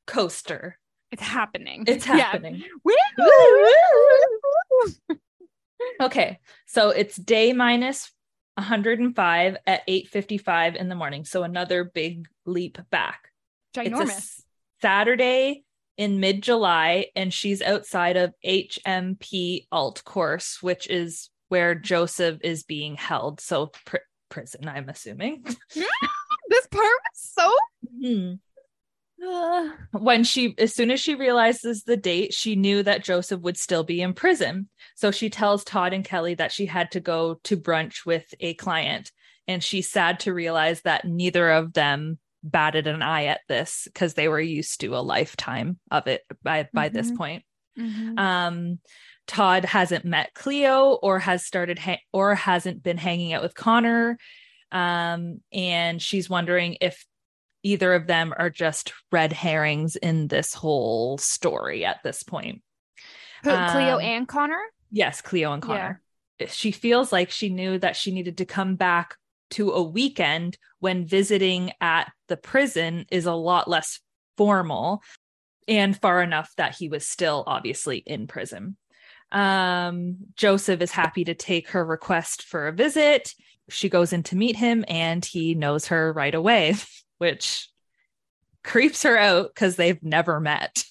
[0.06, 0.78] coaster.
[1.10, 1.84] It's happening.
[1.86, 2.62] It's happening.
[2.84, 2.94] Woo!
[6.00, 6.38] Okay.
[6.66, 8.10] So it's day minus
[8.56, 11.24] 105 at 8:55 in the morning.
[11.24, 13.28] So another big leap back.
[13.74, 14.42] Ginormous.
[14.80, 15.64] Saturday
[15.96, 23.40] in mid-July and she's outside of HMP Altcourse, which is where Joseph is being held.
[23.40, 23.96] So pr-
[24.28, 25.44] prison, I'm assuming.
[25.74, 27.54] this part was so
[28.02, 28.32] Hmm.
[29.92, 33.84] when she as soon as she realizes the date she knew that joseph would still
[33.84, 37.56] be in prison so she tells todd and kelly that she had to go to
[37.56, 39.12] brunch with a client
[39.46, 44.14] and she's sad to realize that neither of them batted an eye at this because
[44.14, 47.16] they were used to a lifetime of it by by this Mhm.
[47.16, 47.44] point
[47.78, 48.18] Mm-hmm.
[48.18, 48.78] um
[49.26, 54.18] todd hasn't met cleo or has started ha- or hasn't been hanging out with connor
[54.72, 57.06] um and she's wondering if
[57.62, 62.62] either of them are just red herrings in this whole story at this point
[63.44, 64.62] Who, Cleo um, and Connor.
[64.90, 65.66] yes cleo and Yeah.
[65.66, 66.02] connor
[66.48, 69.16] she feels like she knew that she needed to come back
[69.50, 74.00] to a weekend when visiting at the prison is a lot less
[74.36, 75.02] formal
[75.68, 78.76] and far enough that he was still obviously in prison.
[79.30, 83.32] Um, Joseph is happy to take her request for a visit.
[83.68, 86.74] She goes in to meet him and he knows her right away,
[87.22, 87.68] which
[88.62, 90.84] creeps her out because they've never met.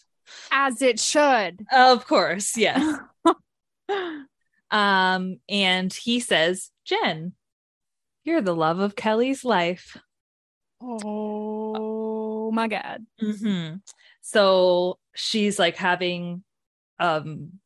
[0.52, 1.66] As it should.
[1.72, 2.98] Of course, yes.
[4.72, 7.34] Um, and he says, Jen,
[8.24, 9.98] you're the love of Kelly's life.
[10.82, 13.06] oh my god.
[13.22, 13.76] Mm-hmm.
[14.22, 16.44] So she's like having
[17.00, 17.60] um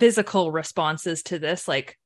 [0.00, 1.98] physical responses to this, like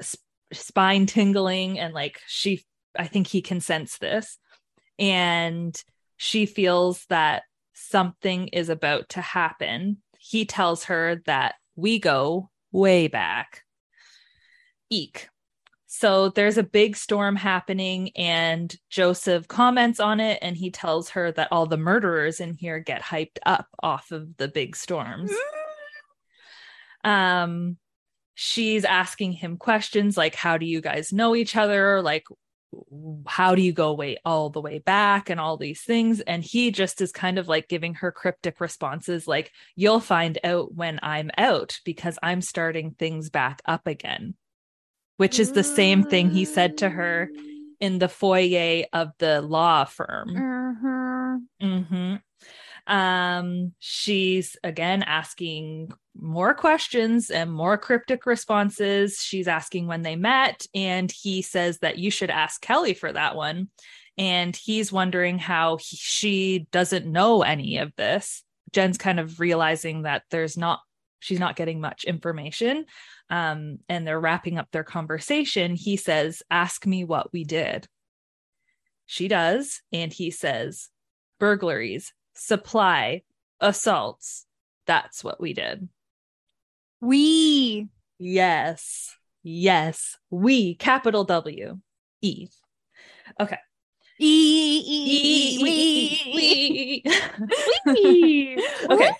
[0.00, 2.64] sp- spine tingling, and like she,
[2.96, 4.38] I think he can sense this,
[4.98, 5.80] and
[6.16, 9.98] she feels that something is about to happen.
[10.18, 13.62] He tells her that we go way back.
[14.90, 15.28] Eek.
[15.86, 21.30] So there's a big storm happening, and Joseph comments on it, and he tells her
[21.32, 25.30] that all the murderers in here get hyped up off of the big storms.
[27.04, 27.76] Um,
[28.34, 32.02] she's asking him questions like, "How do you guys know each other?
[32.02, 32.24] Like,
[33.26, 36.70] how do you go way all the way back, and all these things?" And he
[36.70, 41.30] just is kind of like giving her cryptic responses, like, "You'll find out when I'm
[41.38, 44.34] out because I'm starting things back up again."
[45.16, 47.30] Which is the same thing he said to her
[47.80, 50.28] in the foyer of the law firm.
[50.82, 51.40] Mhm.
[51.60, 52.14] hmm
[52.86, 59.18] Um, she's again asking more questions and more cryptic responses.
[59.18, 63.36] She's asking when they met, and he says that you should ask Kelly for that
[63.36, 63.68] one.
[64.16, 68.44] And he's wondering how he, she doesn't know any of this.
[68.72, 70.80] Jen's kind of realizing that there's not,
[71.18, 72.84] she's not getting much information.
[73.28, 75.74] Um, and they're wrapping up their conversation.
[75.74, 77.88] He says, Ask me what we did.
[79.06, 79.80] She does.
[79.92, 80.90] And he says,
[81.40, 83.22] Burglaries, supply,
[83.60, 84.46] assaults.
[84.86, 85.88] That's what we did.
[87.04, 87.88] We
[88.18, 89.14] Yes.
[89.42, 90.16] Yes.
[90.30, 91.78] We, capital W,
[92.22, 92.48] E.
[93.38, 93.58] Okay.
[94.18, 97.04] E E E we
[97.86, 98.66] We.
[98.90, 99.10] okay.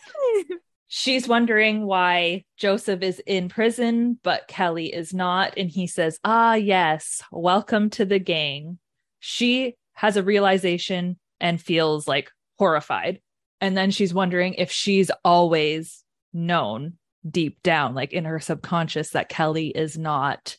[0.88, 5.52] She's wondering why Joseph is in prison, but Kelly is not.
[5.58, 8.78] And he says, Ah, yes, welcome to the gang.
[9.20, 13.20] She has a realization and feels like horrified
[13.60, 16.94] And then she's wondering if she's always known
[17.28, 20.56] deep down, like in her subconscious, that Kelly is not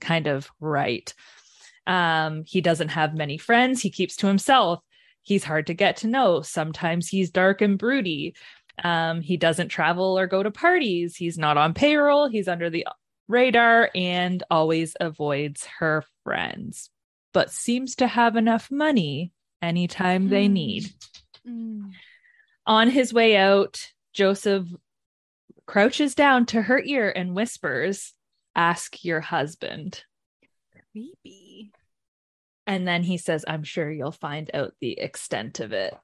[0.00, 1.12] kind of right.
[1.86, 4.80] Um, he doesn't have many friends, he keeps to himself.
[5.22, 6.40] He's hard to get to know.
[6.42, 8.34] Sometimes he's dark and broody.
[8.82, 11.14] Um, he doesn't travel or go to parties.
[11.16, 12.28] He's not on payroll.
[12.28, 12.86] He's under the
[13.28, 16.88] radar and always avoids her friends,
[17.34, 20.52] but seems to have enough money anytime they Hmm.
[20.54, 20.90] need.
[21.46, 21.90] Mm.
[22.66, 23.78] On his way out,
[24.14, 24.66] Joseph
[25.70, 28.12] crouches down to her ear and whispers,
[28.56, 30.02] Ask your husband.
[30.92, 31.72] Creepy.
[32.66, 35.94] And then he says, I'm sure you'll find out the extent of it.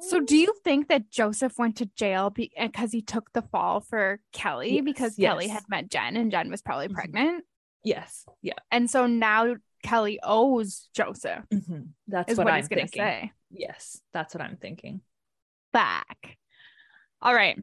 [0.00, 4.20] So, do you think that Joseph went to jail because he took the fall for
[4.32, 6.94] Kelly Yes, because Kelly had met Jen and Jen was probably Mhm.
[6.94, 7.44] pregnant?
[7.84, 8.24] Yes.
[8.42, 8.54] Yeah.
[8.70, 11.44] And so now Kelly owes Joseph,
[12.08, 13.32] That's is what, what, I'm he's to say.
[13.50, 14.00] Yes.
[14.12, 15.02] That's what I'm thinking.
[15.72, 16.38] Back.
[17.22, 17.62] All right.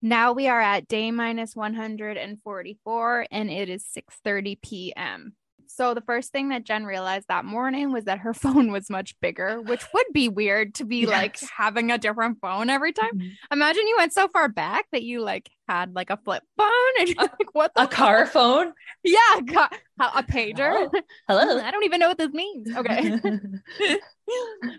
[0.00, 5.34] Now we are at day minus 144 and it is 6:30 p.m.
[5.70, 9.14] So the first thing that Jen realized that morning was that her phone was much
[9.20, 13.18] bigger, which would be weird to be like having a different phone every time.
[13.18, 13.30] Mhm.
[13.52, 17.08] Imagine you went so far back that you like had like a flip phone and
[17.08, 18.72] you're like, what the A car phone?
[19.02, 20.90] Yeah, got, a pager.
[21.28, 21.60] Hello.
[21.60, 22.74] I don't even know what this means.
[22.74, 23.18] Okay.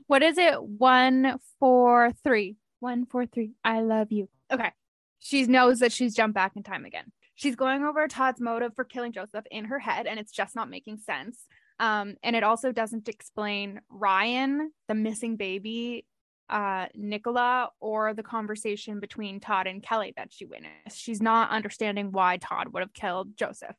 [0.07, 0.61] what is it?
[0.63, 2.55] One, four, three.
[2.79, 3.51] One, four, three.
[3.63, 4.29] I love you.
[4.51, 4.71] Okay.
[5.19, 7.11] She knows that she's jumped back in time again.
[7.35, 10.69] She's going over Todd's motive for killing Joseph in her head, and it's just not
[10.69, 11.45] making sense.
[11.79, 16.05] Um, and it also doesn't explain Ryan, the missing baby,
[16.49, 20.97] uh, Nicola, or the conversation between Todd and Kelly that she witnessed.
[20.97, 23.75] She's not understanding why Todd would have killed Joseph.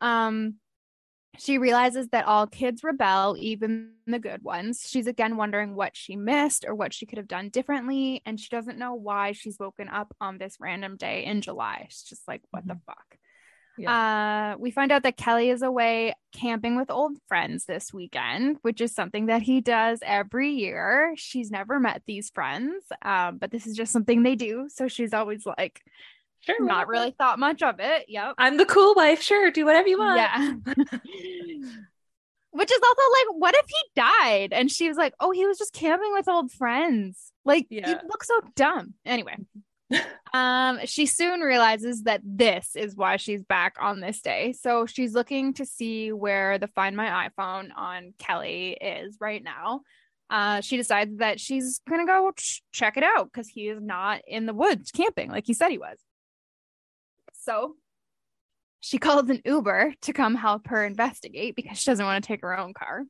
[0.00, 0.56] Um,
[1.38, 4.84] she realizes that all kids rebel, even the good ones.
[4.86, 8.22] She's again wondering what she missed or what she could have done differently.
[8.26, 11.86] And she doesn't know why she's woken up on this random day in July.
[11.90, 13.18] She's just like, what the fuck?
[13.92, 18.80] Uh, we find out that Kelly is away camping with old friends this weekend, which
[18.80, 21.14] is something that he does every year.
[21.16, 24.68] She's never met these friends, um, but this is just something they do.
[24.68, 25.80] So she's always like,
[26.40, 26.64] Sure.
[26.64, 28.06] not really thought much of it.
[28.08, 28.34] Yep.
[28.38, 29.20] I'm the cool wife.
[29.22, 29.50] Sure.
[29.50, 30.18] Do whatever you want.
[30.18, 30.54] Yeah.
[32.50, 34.52] Which is also like, what if he died?
[34.52, 37.32] And she was like, oh, he was just camping with old friends.
[37.44, 37.88] Like, Yeah.
[37.90, 38.94] you look so dumb.
[39.04, 39.36] Anyway,
[40.32, 44.54] um, she soon realizes that this is why she's back on this day.
[44.54, 49.82] So she's looking to see where the Find My iPhone on Kelly is right now.
[50.30, 54.20] Uh, she decides that she's gonna go ch- check it out because he is not
[54.26, 55.96] in the woods camping like he said he was.
[57.48, 57.76] So
[58.80, 62.42] she calls an Uber to come help her investigate because she doesn't want to take
[62.42, 63.04] her own car.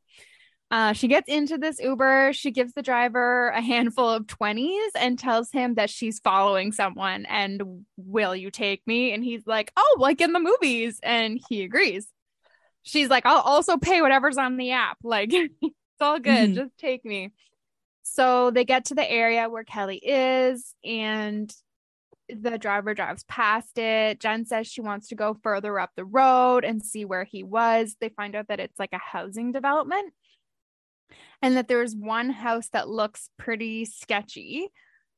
[0.70, 2.32] Uh, she gets into this Uber.
[2.34, 7.26] She gives the driver a handful of 20s and tells him that she's following someone
[7.26, 9.12] and will you take me?
[9.12, 11.00] And he's like, oh, like in the movies.
[11.02, 12.06] And he agrees.
[12.82, 14.98] She's like, I'll also pay whatever's on the app.
[15.02, 16.50] Like, it's all good.
[16.50, 16.54] Mhm.
[16.54, 17.32] Just take me.
[18.02, 21.52] So they get to the area where Kelly is and
[22.28, 24.20] the driver drives past it.
[24.20, 27.96] Jen says she wants to go further up the road and see where he was.
[28.00, 30.12] They find out that it's like a housing development
[31.42, 34.68] and that there's one house that looks pretty sketchy.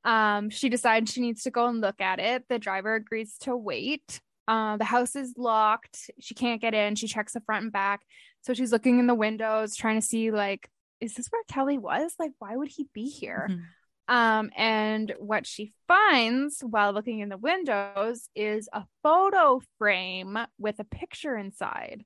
[0.05, 2.45] Um, she decides she needs to go and look at it.
[2.49, 4.21] The driver agrees to wait.
[4.49, 6.11] Uh, the house is locked.
[6.21, 6.95] She can't get in.
[6.95, 8.01] She checks the front and back.
[8.43, 10.69] So she's looking in the windows, trying to see, like,
[11.01, 12.15] is this where Kelly was?
[12.19, 13.49] Like, why would he be here?
[13.51, 13.63] Mhm.
[14.11, 20.81] Um, and what she finds while looking in the windows is a photo frame with
[20.81, 22.05] a picture inside.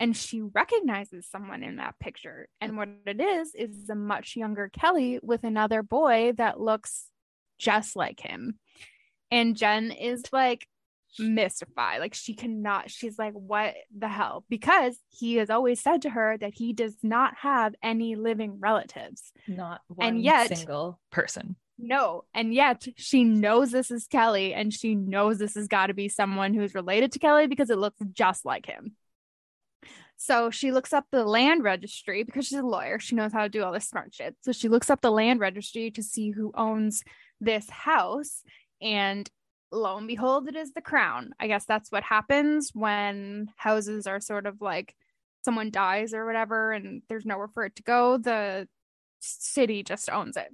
[0.00, 2.48] And she recognizes someone in that picture.
[2.62, 7.10] And what it is, is a much younger Kelly with another boy that looks
[7.58, 8.58] just like him.
[9.30, 10.66] And Jen is like
[11.18, 12.00] mystified.
[12.00, 14.44] Like she cannot, she's like, what the hell?
[14.48, 19.32] Because he has always said to her that he does not have any living relatives.
[19.46, 21.56] Not one And yet- single person.
[21.76, 22.22] No.
[22.32, 26.08] And yet she knows this is Kelly and she knows this has got to be
[26.08, 28.92] someone who's related to Kelly because it looks just like him.
[30.16, 33.00] So she looks up the land registry because she's a lawyer.
[33.00, 34.36] She knows how to do all this smart shit.
[34.42, 37.02] So she looks up the land registry to see who owns
[37.40, 38.42] this house.
[38.80, 39.28] And
[39.74, 41.34] lo and behold, it is the crown.
[41.38, 44.94] I guess that's what happens when houses are sort of like
[45.44, 48.16] someone dies or whatever and there's nowhere for it to go.
[48.18, 48.68] The
[49.20, 50.48] city just owns it.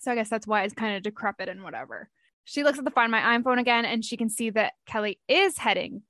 [0.00, 2.08] So I guess that's why it's kind of decrepit and whatever.
[2.44, 5.58] She looks at the Find My iPhone again and she can see that Kelly is
[5.58, 6.02] heading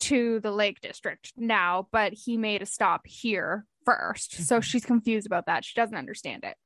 [0.00, 4.64] to the Lake District now, but he made a stop here 1st So Mhm.
[4.64, 5.64] she's confused about that.
[5.64, 6.56] She doesn't understand it.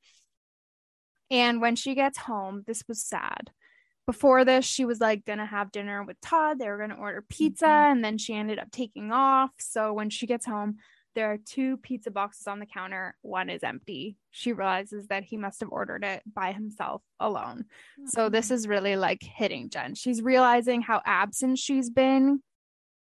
[1.30, 3.50] And when she gets home, this was sad.
[4.06, 6.58] Before this, she was like going to have dinner with Todd.
[6.58, 7.92] They were going to order pizza, Mhm.
[7.92, 9.50] and then she ended up taking off.
[9.58, 10.76] So when she gets home,
[11.16, 13.16] there are two pizza boxes on the counter.
[13.22, 14.16] One is empty.
[14.30, 17.64] She realizes that he must have ordered it by himself alone.
[18.06, 19.94] So this is really like hitting Jen.
[19.94, 22.42] She's realizing how absent she's been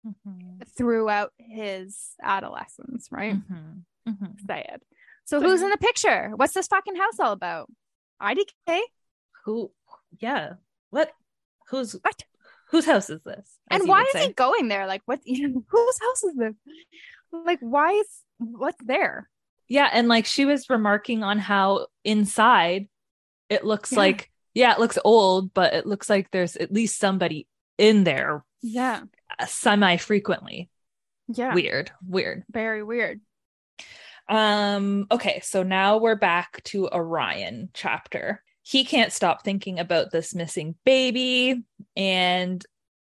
[0.06, 0.68] Mhm.
[0.76, 3.36] throughout his adolescence, right?
[3.36, 3.84] Mhm.
[4.08, 4.39] Mhm.
[4.47, 4.82] Sad.
[5.26, 6.32] So who's in the picture?
[6.36, 7.70] What's this fucking house all about?
[8.22, 8.82] IDK?
[9.43, 9.72] Who?
[10.20, 10.53] Yeah.
[10.96, 11.12] What?
[11.70, 12.24] Who's What?
[12.72, 13.58] Whose house is this?
[13.70, 14.28] And why is say?
[14.28, 14.88] he going there?
[14.88, 16.54] Like what whose house is this?
[17.32, 19.30] Like why is what's there?
[19.68, 22.88] Yeah, and like she was remarking on how inside
[23.50, 24.00] it looks Yeah.
[24.00, 27.46] like yeah, it looks old, but it looks like there's at least somebody
[27.78, 29.02] in there Yeah.
[29.48, 30.70] semi frequently.
[31.28, 31.54] Yeah.
[31.54, 32.43] Weird, weird.
[32.50, 33.20] Very weird.
[34.30, 38.41] Um okay, so now we're back to a Ryan chapter.
[38.68, 41.63] He can't stop thinking about this missing baby
[41.95, 42.66] and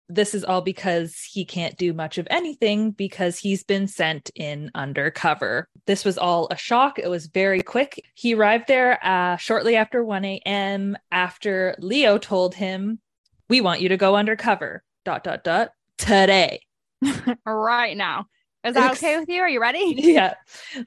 [0.08, 4.70] this is all because he can't do much of anything because he's been sent in
[4.74, 5.68] undercover.
[5.86, 6.98] This was all a shock.
[6.98, 8.04] It was very quick.
[8.14, 10.96] He arrived there uh, shortly after 1 a.m.
[11.10, 13.00] after Leo told him,
[13.48, 14.84] We want you to go undercover.
[15.04, 15.70] Dot, dot, dot.
[15.98, 16.60] Today.
[17.46, 18.26] right now.
[18.66, 19.40] Is that okay with you?
[19.40, 19.94] Are you ready?
[19.96, 20.34] yeah.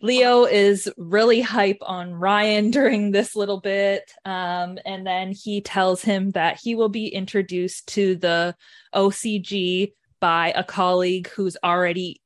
[0.02, 4.12] Leo is really hype on Ryan during this little bit.
[4.26, 8.56] Um, and then he tells him that he will be introduced to the
[8.94, 12.22] OCG by a colleague who's already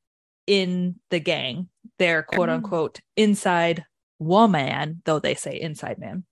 [0.47, 1.69] in the gang.
[1.99, 3.85] They're quote unquote inside
[4.19, 6.23] woman, though they say inside man.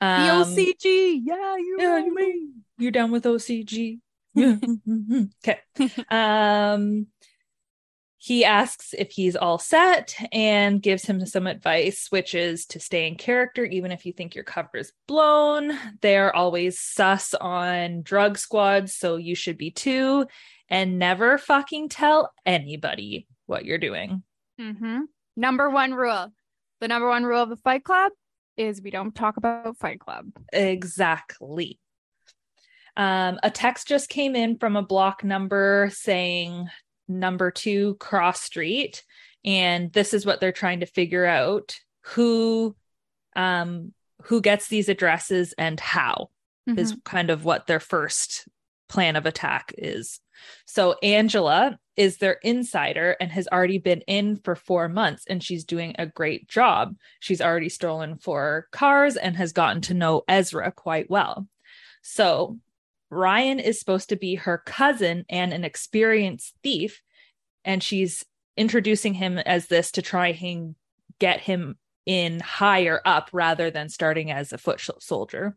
[0.00, 1.20] The Um, OCG.
[1.24, 4.00] Yeah, you yeah, you mean you're down with OCG?
[4.34, 5.60] Okay.
[6.10, 7.06] Um,
[8.24, 13.08] he asks if he's all set and gives him some advice, which is to stay
[13.08, 15.76] in character, even if you think your cover is blown.
[16.02, 20.26] They're always sus on drug squads, so you should be too.
[20.68, 24.22] And never fucking tell anybody what you're doing.
[24.60, 25.00] Mm-hmm.
[25.36, 26.32] Number one rule.
[26.80, 28.12] The number one rule of the Fight Club
[28.56, 30.26] is we don't talk about Fight Club.
[30.52, 31.80] Exactly.
[32.96, 36.68] Um, a text just came in from a block number saying
[37.18, 39.04] number two cross street,
[39.44, 42.74] and this is what they're trying to figure out who
[43.36, 43.92] um
[44.24, 46.30] who gets these addresses and how
[46.78, 48.48] is kind of what their first
[48.88, 50.20] plan of attack is.
[50.64, 55.64] So Angela is their insider and has already been in for 4 months and she's
[55.64, 56.94] doing a great job.
[57.20, 61.48] She's already stolen four cars and has gotten to know Ezra quite well.
[62.02, 62.58] So
[63.12, 67.02] Ryan is supposed to be her cousin and an experienced thief
[67.64, 68.24] and she's
[68.56, 70.74] introducing him as this to try and
[71.18, 75.56] get him in higher up rather than starting as a foot soldier.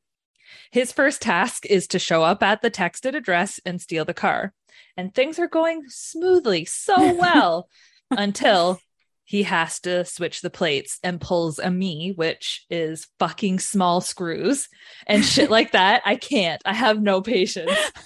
[0.71, 4.53] His first task is to show up at the texted address and steal the car.
[4.95, 7.69] And things are going smoothly, so well
[8.11, 8.79] until
[9.27, 14.69] he has to switch the plates and pulls a me, which is fucking small screws
[15.07, 16.01] and shit like that.
[16.05, 16.61] I can't.
[16.63, 17.71] I have no patience.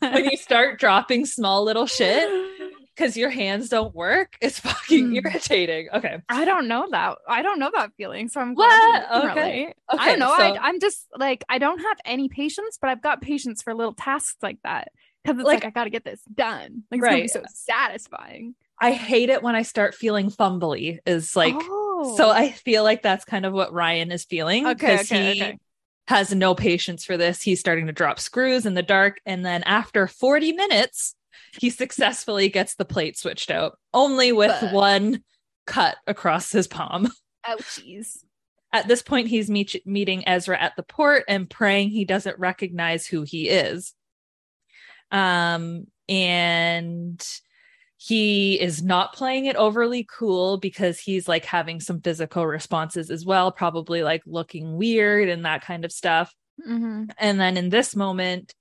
[0.00, 2.28] when you start dropping small little shit
[2.96, 5.14] because your hands don't work, it's fucking Hmm.
[5.16, 5.88] irritating.
[5.94, 6.18] Okay.
[6.28, 7.16] I don't know that.
[7.28, 8.28] I don't know that feeling.
[8.28, 9.30] So I'm glad Okay.
[9.30, 9.74] Okay.
[9.88, 10.34] I don't know.
[10.36, 13.74] so- I, I'm just like I don't have any patience, but I've got patience for
[13.74, 14.88] little tasks like that
[15.24, 16.82] because it's like, Like- I got to get this done.
[16.90, 17.30] Like it's gonna be Right.
[17.30, 18.54] so satisfying.
[18.80, 22.14] I hate it when I start feeling fumbly, is like, Oh.
[22.16, 24.66] so I feel like that's kind of what Ryan is feeling.
[24.66, 25.58] Okay, 'cause okay, he okay.
[26.08, 27.42] has no patience for this.
[27.42, 29.18] He's starting to drop screws in the dark.
[29.26, 31.14] And then after 40 minutes,
[31.60, 35.24] he successfully gets the plate switched out, only with But- one
[35.66, 37.12] cut across his palm.
[37.46, 38.24] ouchies.
[38.72, 43.04] At this point, he's meet- meeting Ezra at the port and praying he doesn't recognize
[43.06, 43.94] who he is.
[45.10, 47.22] Um, and
[48.02, 53.26] he is not playing it overly cool because he's like having some physical responses as
[53.26, 56.34] well, probably like looking weird and that kind of stuff.
[56.66, 57.10] Mm-hmm.
[57.18, 58.54] And then in this moment,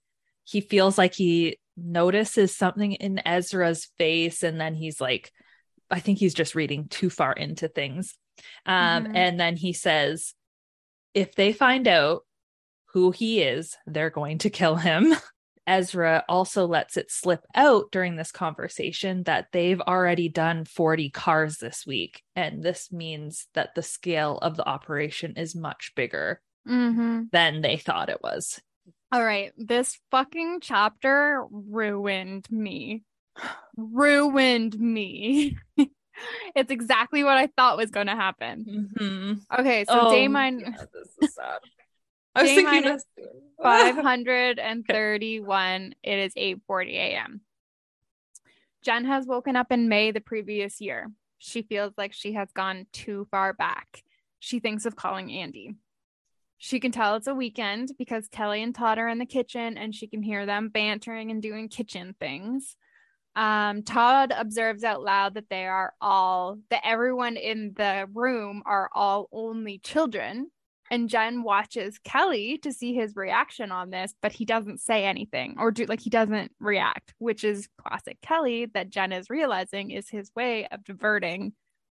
[0.43, 4.43] he feels like he notices something in Ezra's face.
[4.43, 5.31] And then he's like,
[5.89, 8.17] I think he's just reading too far into things.
[8.65, 9.15] Um, Mhm.
[9.15, 10.33] And then he says,
[11.13, 12.25] if they find out
[12.87, 15.15] who he is, they're going to kill him.
[15.69, 21.57] Ezra also lets it slip out during this conversation that they've already done 40 cars
[21.57, 22.23] this week.
[22.35, 27.23] And this means that the scale of the operation is much bigger Mm-hmm.
[27.31, 28.59] than they thought it was.
[29.11, 29.53] All right.
[29.57, 33.03] This fucking chapter ruined me.
[33.77, 35.57] ruined me.
[36.55, 38.91] it's exactly what I thought was going to happen.
[38.99, 39.59] Mhm.
[39.59, 41.59] Okay, so Oh, day mine yeah, this is sad.
[42.35, 43.03] I was Day thinking minus
[43.61, 45.95] 531.
[46.03, 47.41] It is 8:40 a.m.
[48.81, 51.11] Jen has woken up in May the previous year.
[51.37, 54.03] She feels like she has gone too far back.
[54.39, 55.75] She thinks of calling Andy.
[56.57, 59.95] She can tell it's a weekend because Kelly and Todd are in the kitchen and
[59.95, 62.75] she can hear them bantering and doing kitchen things.
[63.35, 68.89] Um, Todd observes out loud that they are all, that everyone in the room are
[68.93, 70.51] all only children.
[70.91, 75.55] And Jen watches Kelly to see his reaction on this, but he doesn't say anything
[75.59, 80.09] or do like he doesn't react, which is classic Kelly that Jen is realizing is
[80.09, 81.53] his way of diverting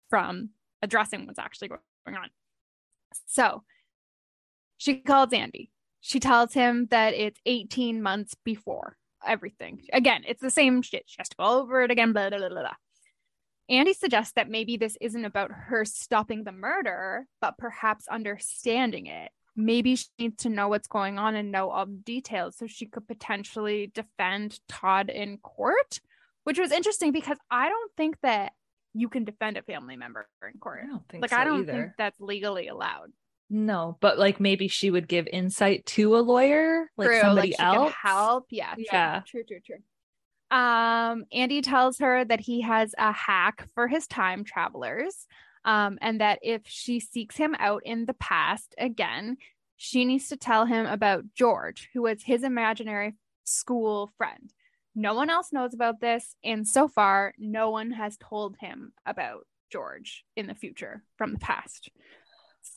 [0.10, 0.50] from
[0.82, 2.30] addressing what's actually going on.
[3.26, 3.64] So
[4.78, 5.72] she calls Andy.
[6.02, 9.82] She tells him that it's 18 months before everything.
[9.94, 11.04] Again, it's the same shit.
[11.08, 12.74] She has to go over it again, blah, blah, blah, blah.
[13.70, 19.32] Andy suggests that maybe this isn't about her stopping the murder, but perhaps understanding it.
[19.56, 22.88] Maybe she needs to know what's going on and know all the details so she
[22.88, 26.00] could potentially defend Todd in court,
[26.44, 28.54] which was interesting because I don't think that
[28.96, 30.82] you can defend a family member in court.
[30.84, 31.72] I don't think Like, so I don't either.
[31.72, 33.12] think that's legally allowed.
[33.50, 37.58] No, but like maybe she would give insight to a lawyer, like True, somebody she
[37.58, 37.94] could else.
[38.02, 38.48] help.
[38.50, 38.74] Yeah.
[38.74, 39.22] True, Yeah.
[39.28, 39.78] True, true, true.
[40.54, 45.26] Um, Andy tells her that he has a hack for his time travelers.
[45.66, 49.38] Um, and that if she seeks him out in the past again,
[49.78, 54.54] she needs to tell him about George, who was his imaginary school friend.
[54.94, 56.36] No one else knows about this.
[56.44, 61.40] And so far, no one has told him about George in the future from the
[61.40, 61.90] past.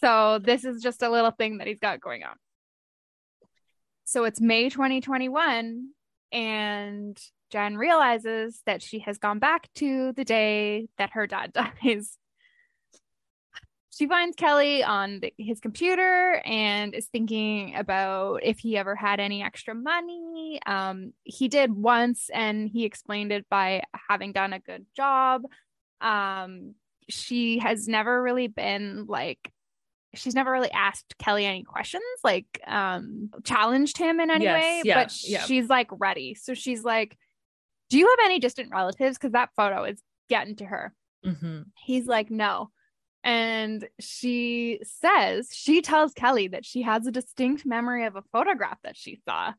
[0.01, 2.37] So this is just a little thing that he's got going on.
[4.05, 5.89] So it's May 2021,
[6.33, 7.21] and
[7.57, 11.53] Jen realizes that she has gone back to the day that her dad
[11.83, 12.19] dies.
[13.91, 19.21] She finds Kelly on the, his computer and is thinking about if he ever had
[19.21, 20.61] any extra money.
[20.67, 25.45] Um, he did once, and he explained it by having done a good job.
[26.03, 26.75] Um,
[27.09, 29.51] she has never really been like
[30.15, 34.83] she's never really asked Kelly any questions, like um challenged him in any Yes, way,
[34.85, 35.45] yeah, but yeah.
[35.45, 36.35] she's like ready.
[36.35, 37.17] So she's like,
[37.91, 40.95] "Do you have any distant relatives?" Because that photo is getting to her.
[41.25, 41.67] Mhm.
[41.77, 42.71] He's like, "No."
[43.25, 48.79] And she says, she tells Kelly that she has a distinct memory of a photograph
[48.85, 49.53] that she saw.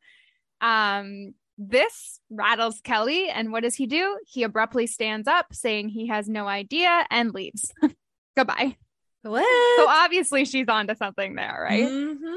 [0.61, 4.17] Um, this rattles Kelly, and what does he do?
[4.25, 7.73] He abruptly stands up, saying he has no idea and leaves.
[8.38, 8.78] Goodbye.
[9.23, 9.78] What?
[9.78, 11.84] So obviously she's onto something there, right?
[11.89, 12.36] Mhm.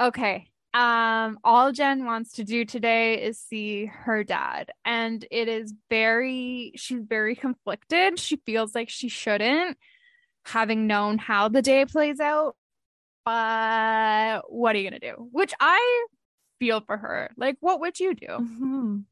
[0.00, 0.50] Okay.
[0.76, 6.72] Um, all Jen wants to do today is see her dad, and it is very,
[6.76, 8.18] she's very conflicted.
[8.18, 9.78] She feels like she shouldn't,
[10.44, 12.56] having known how the day plays out.
[13.24, 15.28] But what are you gonna do?
[15.32, 16.06] Which I
[16.58, 17.30] feel for her.
[17.38, 18.26] Like, what would you do?
[18.26, 19.04] Mhm.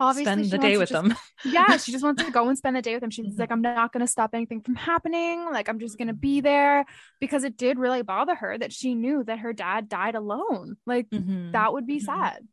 [0.00, 1.16] Obviously, Spend the day with just- them.
[1.44, 3.10] yeah, she just wants to go and spend the day with him.
[3.10, 5.44] She's like, I'm not going to stop anything from happening.
[5.52, 6.84] Like, I'm just going to be there
[7.20, 10.76] because it did really bother her that she knew that her dad died alone.
[10.84, 11.52] Like, Mhm.
[11.52, 12.04] that would be Mhm.
[12.06, 12.48] sad.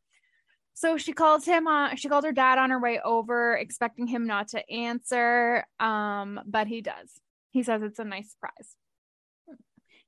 [0.74, 4.26] So she calls him on, she called her dad on her way over, expecting him
[4.28, 5.66] not to answer.
[5.80, 7.20] Um, but he does.
[7.50, 8.76] He says it's a nice surprise.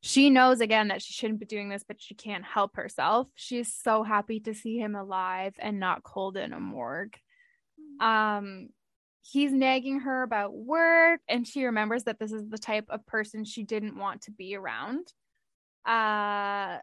[0.06, 3.30] She knows again that she shouldn't be doing this, but she can't help herself.
[3.36, 7.16] She's so happy to see him alive and not cold in a morgue.
[8.02, 8.68] Um,
[9.22, 13.46] he's nagging her about work, and she remembers that this is the type of person
[13.46, 15.08] she didn't want to be around.
[15.86, 16.80] Uh,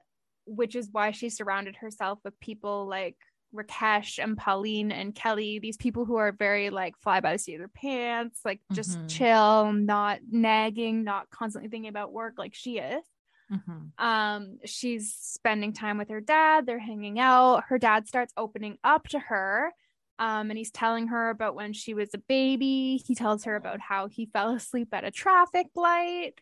[0.46, 3.16] which is why she surrounded herself with people like
[3.54, 7.54] Rakesh and Pauline and Kelly, these people who are very like fly by the seat
[7.54, 9.08] of their pants, like just Mhm.
[9.08, 13.04] chill, not nagging, not constantly thinking about work like she is.
[13.50, 13.90] Mhm.
[13.98, 17.64] Um, she's spending time with her dad, they're hanging out.
[17.68, 19.72] Her dad starts opening up to her.
[20.18, 23.02] Um, and he's telling her about when she was a baby.
[23.06, 26.34] He tells her about how he fell asleep at a traffic light.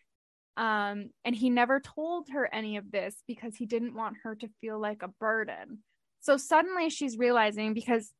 [0.57, 4.49] Um, and he never told her any of this because he didn't want her to
[4.61, 5.79] feel like a burden.
[6.21, 8.11] So suddenly she's realizing because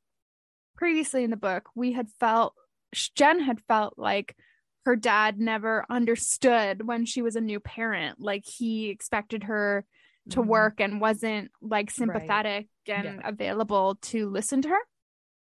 [0.76, 2.54] previously in the book, we had felt,
[3.16, 4.36] Jen had felt like
[4.90, 8.20] her dad never understood when she was a new parent.
[8.20, 9.86] Like he expected her
[10.32, 10.48] to Mhm.
[10.48, 13.22] work and wasn't like sympathetic and Yeah.
[13.24, 14.80] available to listen to her.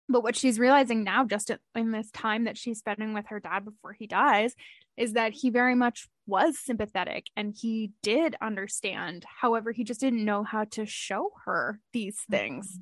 [0.09, 3.39] But what she's realizing now, just in- in this time that she's spending with her
[3.39, 4.53] dad before he dies,
[4.97, 9.23] is that he very much was sympathetic and he did understand.
[9.39, 12.81] However, he just didn't know how to show her these things.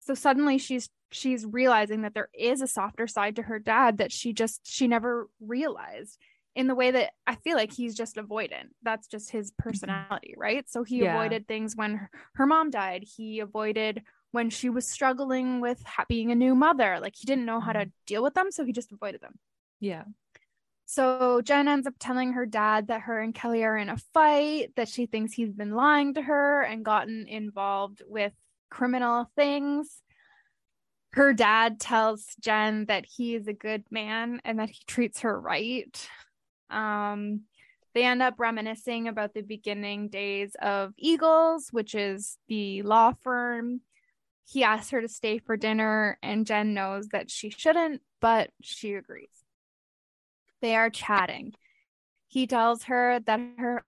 [0.00, 4.12] So suddenly she's she's realizing that there is a softer side to her dad that
[4.12, 6.18] she just she never realized.
[6.56, 8.70] in the way that I feel like he's just avoidant.
[8.82, 9.68] That's just his mm-hmm.
[9.68, 10.66] personality, right?
[10.68, 11.14] So he Yeah.
[11.14, 13.04] avoided things when her, her mom died.
[13.04, 14.02] He avoided
[14.32, 16.98] when she was struggling with ha- being a new mother.
[16.98, 17.90] Like he didn't know how to mm-hmm.
[18.06, 19.38] deal with them, so he just avoided them.
[19.80, 20.04] Yeah.
[20.86, 24.72] So Jen ends up telling her dad that her and Kelly are in a fight,
[24.76, 28.32] that she thinks he's been lying to her and gotten involved with
[28.70, 30.00] criminal things.
[31.16, 35.40] Her dad tells Jen that he is a good man and that he treats her
[35.40, 36.08] right.
[36.68, 37.44] Um,
[37.94, 43.80] they end up reminiscing about the beginning days of Eagles, which is the law firm.
[44.46, 48.92] He asks her to stay for dinner, and Jen knows that she shouldn't, but she
[48.92, 49.30] agrees.
[50.60, 51.54] They are chatting.
[52.28, 53.86] He tells her that her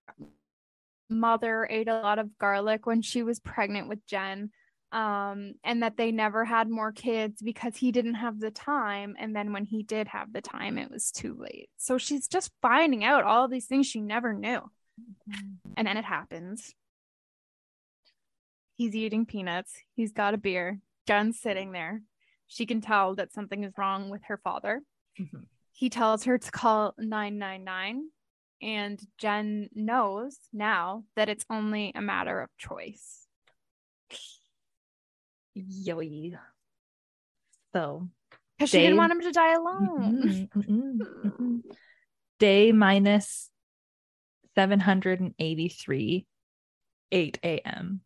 [1.11, 4.49] mother ate a lot of garlic when she was pregnant with Jen,
[4.91, 9.15] um, and that they never had more kids because he didn't have the time.
[9.19, 11.69] And then when he did have the time, it was too late.
[11.77, 14.61] So she's just finding out all these things she never knew.
[15.77, 16.73] And then it happens.
[18.77, 19.73] He's eating peanuts.
[19.95, 20.79] He's got a beer.
[21.07, 22.01] Jen's sitting there.
[22.47, 24.81] She can tell that something is wrong with her father.
[25.19, 25.45] Mhm.
[25.71, 28.09] He tells her to call 999.
[28.61, 33.27] And Jen knows now that it's only a matter of choice.
[35.67, 36.37] Yoy.
[37.73, 38.07] So
[38.57, 40.49] Because she didn't want him to die alone.
[40.55, 41.61] Mhm, mhm, mhm.
[42.39, 43.49] day minus
[44.55, 46.25] 783
[47.11, 48.01] 8 a.m.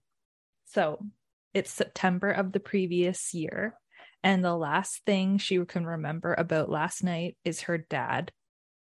[0.65, 1.05] So
[1.53, 3.77] it's September of the previous year.
[4.23, 8.31] And the last thing she can remember about last night is her dad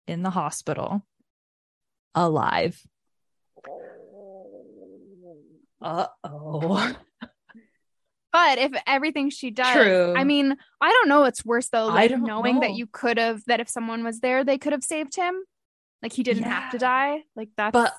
[0.07, 1.05] in the hospital,
[2.16, 2.82] alive.
[5.82, 6.95] Uh oh.
[8.32, 10.13] But if everything she does, True.
[10.15, 12.61] I mean, I don't know what's worse though, I like don't knowing know.
[12.61, 15.36] that you could have, that if someone was there, they could have saved him.
[16.03, 17.23] Like he didn't have to die.
[17.36, 17.93] Like that's, But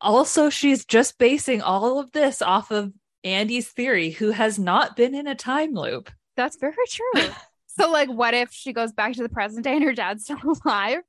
[0.00, 2.92] also, she's just basing all of this off of
[3.24, 6.10] Andy's theory, who has not been in a time loop.
[6.36, 7.22] that's very true.
[7.68, 10.38] so, like, what if she goes back to the present day and her dad's still
[10.66, 11.00] alive?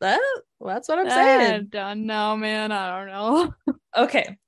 [0.00, 0.20] That,
[0.60, 1.66] that's what I'm I saying.
[1.70, 2.72] don't know, man.
[2.72, 3.74] I don't know.
[3.96, 4.38] Okay.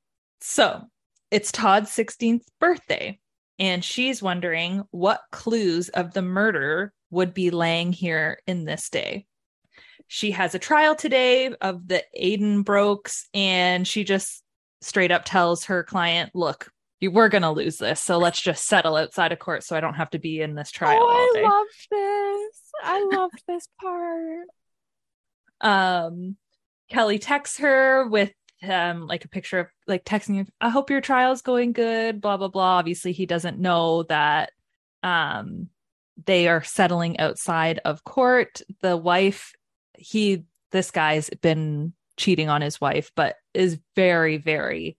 [0.41, 0.83] So
[1.31, 3.21] it's Todd's 16th birthday,
[3.59, 9.27] and she's wondering what clues of the murder would be laying here in this day.
[10.09, 14.43] She has a trial today of the Aiden Brokes, and she just
[14.81, 18.01] straight up tells her client, Look, you we're going to lose this.
[18.01, 20.71] So let's just settle outside of court so I don't have to be in this
[20.71, 21.33] trial oh.
[21.37, 22.61] I love this.
[22.83, 24.49] I love this part.
[25.61, 26.37] um
[26.91, 28.33] kelly texts her with
[28.71, 32.37] um like a picture of like texting you i hope your trial's going good blah
[32.37, 32.79] blah blah.
[32.79, 34.51] Obviously he doesn't know that
[35.03, 35.69] um
[36.27, 38.63] they are settling outside of court.
[38.83, 39.53] The wife
[39.99, 44.97] he this guy's been cheating on his wife but is very very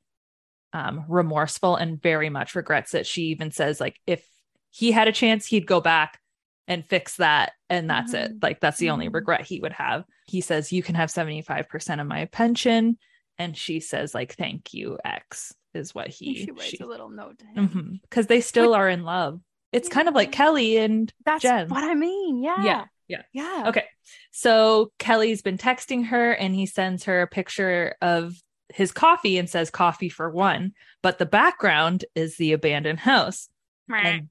[0.74, 4.28] um remorseful and very much regrets it she even says like if
[4.72, 6.20] he had a chance he'd go back
[6.68, 8.34] and fix that and that's it.
[8.34, 8.44] Mhm.
[8.44, 9.14] like that's the only Mhm.
[9.14, 10.04] regret he would have.
[10.28, 12.98] He says you can have 75% of my pension
[13.38, 17.10] and she says like thank you x is what he she writes she, a little
[17.10, 17.70] note to him.
[17.70, 17.94] Mm-hmm.
[18.04, 19.40] because they still are in love
[19.72, 21.68] it's kind of like kelly and That's Jen.
[21.68, 22.42] what I mean.
[22.44, 22.64] Yeah.
[22.64, 23.64] yeah yeah Yeah.
[23.68, 23.86] okay
[24.32, 28.36] so kelly's been texting her and he sends her a picture of
[28.70, 30.72] his coffee and says coffee for one
[31.04, 33.50] but the background is the abandoned house
[33.90, 34.30] and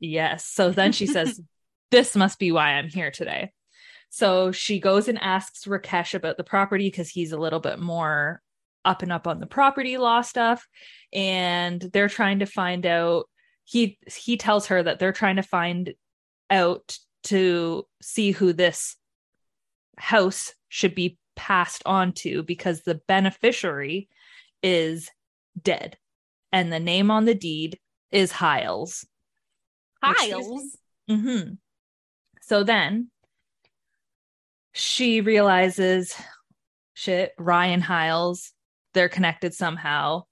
[0.00, 0.44] yes.
[0.44, 1.40] So then she says,
[1.90, 3.52] This must be why I'm here today.
[4.14, 8.42] So she goes and asks Rakesh about the property because he's a little bit more
[8.84, 10.68] up and up on the property law stuff.
[11.14, 13.24] And they're trying to find out.
[13.64, 15.94] He he tells her that they're trying to find
[16.50, 18.96] out to see who this
[19.96, 24.10] house should be passed on to because the beneficiary
[24.62, 25.08] is
[25.58, 25.96] dead.
[26.52, 27.78] And the name on the deed
[28.10, 29.06] is Hiles.
[30.02, 30.76] Hiles.
[31.08, 31.54] Mm-hmm.
[32.42, 33.11] So then
[34.72, 36.14] she realizes
[36.94, 38.52] shit, Ryan Hiles,
[38.94, 40.24] they're connected somehow.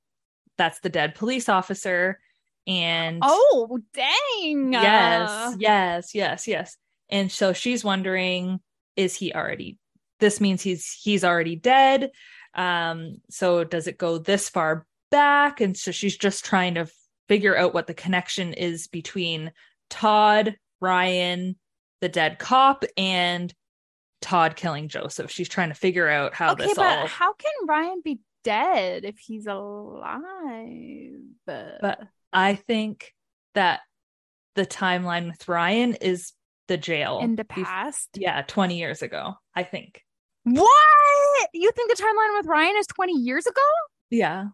[0.59, 2.19] That's the dead police officer.
[2.67, 4.73] And Oh, dang.
[4.73, 6.77] yes, yes, yes, yes.
[7.09, 8.61] And so she's wondering,
[8.97, 9.79] is he already
[10.21, 12.11] this means he's he's already dead.
[12.55, 15.61] Um, so does it go this far back?
[15.61, 16.87] And so she's just trying to
[17.29, 19.51] figure out what the connection is between
[19.89, 21.57] Todd, Ryan,
[22.01, 23.53] the dead cop, and
[24.21, 25.31] Todd killing Joseph.
[25.31, 29.05] She's trying to figure out how okay, this but all how can Ryan be dead
[29.05, 31.21] if he's alive?
[31.47, 32.01] But
[32.33, 33.15] I think
[33.55, 33.81] that
[34.55, 36.33] the timeline with Ryan is
[36.69, 40.03] the jail in the bef- past, yeah, 20 years ago, I think.
[40.45, 40.69] What?
[41.53, 43.61] You think the timeline with Ryan is 20 years ago?
[44.11, 44.47] Yeah.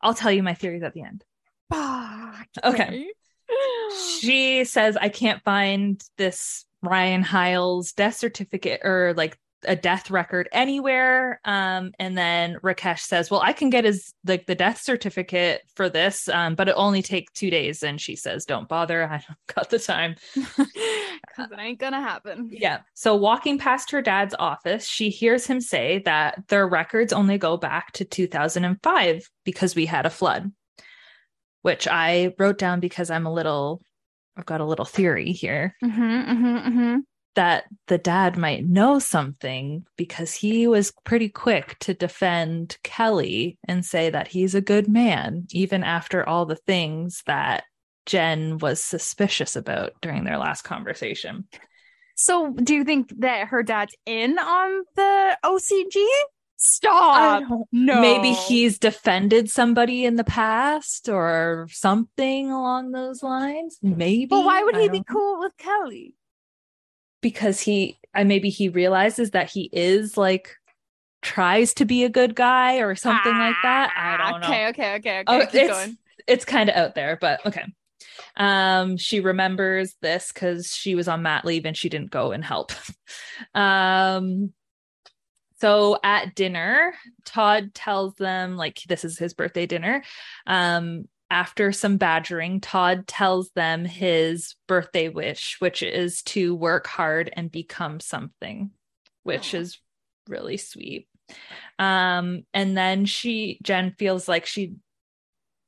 [0.00, 1.24] I'll tell you my theories at the end.
[1.70, 2.48] Fuck.
[2.64, 3.08] Okay.
[4.20, 10.48] She says, I can't find this Ryan Hiles death certificate or like a death record
[10.52, 11.40] anywhere.
[11.44, 15.88] Um, and then Rakesh says, Well, I can get his like the death certificate for
[15.88, 17.82] this, um, but it only take two days.
[17.82, 19.04] And she says, Don't bother.
[19.04, 20.16] I don't got the time.
[21.28, 22.48] Because it ain't gonna happen.
[22.50, 22.80] Yeah.
[22.94, 27.56] So walking past her dad's office, she hears him say that their records only go
[27.56, 30.50] back to 2005 because we had a flood,
[31.62, 33.80] which I wrote down because I'm a little,
[34.36, 36.96] I've got a little theory here Mm-hmm, mm-hmm, mm-hmm.
[37.34, 43.84] that the dad might know something because he was pretty quick to defend Kelly and
[43.84, 47.64] say that he's a good man, even after all the things that
[48.06, 51.46] Jen was suspicious about during their last conversation.
[52.16, 56.06] So, do you think that her dad's in on the OCG?
[56.62, 57.44] Stop.
[57.72, 58.02] No.
[58.02, 63.78] Maybe he's defended somebody in the past or something along those lines.
[63.82, 64.26] Maybe.
[64.26, 66.14] But why would he be cool with Kelly?
[67.22, 70.54] Because he, I maybe he realizes that he is like
[71.22, 73.92] tries to be a good guy or something like that.
[73.96, 74.46] I don't know.
[74.46, 75.24] Ah, Okay, okay, okay, okay.
[75.28, 75.98] Oh, Keep it's going.
[76.26, 77.64] it's kind of out there, but okay.
[78.36, 82.44] Um, she remembers this because she was on mat leave and she didn't go and
[82.44, 82.72] help.
[83.54, 84.52] um,
[85.60, 86.94] so at dinner,
[87.24, 90.02] Todd tells them like this is his birthday dinner.
[90.46, 97.30] Um, after some badgering, Todd tells them his birthday wish, which is to work hard
[97.32, 98.70] and become something,
[99.22, 99.58] which Aw.
[99.58, 99.78] is
[100.28, 101.06] really sweet.
[101.78, 104.74] Um, and then she, Jen feels like she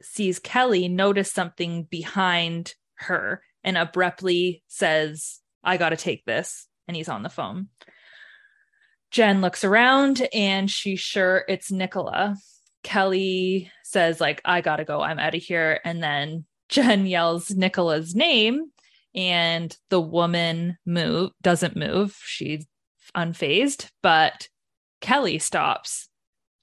[0.03, 6.67] sees Kelly notice something behind her and abruptly says, I got to take this.
[6.89, 7.69] And he's on the phone.
[9.13, 12.37] Jen looks around and she's sure it's Nicola.
[12.83, 15.01] Kelly says, like, I got to go.
[15.01, 15.81] I'm out of here.
[15.85, 18.73] And then Jen yells Nicola's name
[19.15, 22.19] and the woman move doesn't move.
[22.25, 22.67] She's
[23.15, 24.49] unfazed, but
[25.01, 26.09] Kelly stops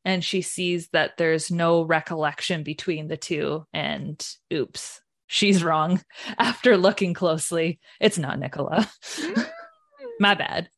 [0.06, 6.02] and she sees that there's no recollection between the two and oops she's wrong
[6.38, 8.90] after looking closely it's not nicola
[10.20, 10.70] my bad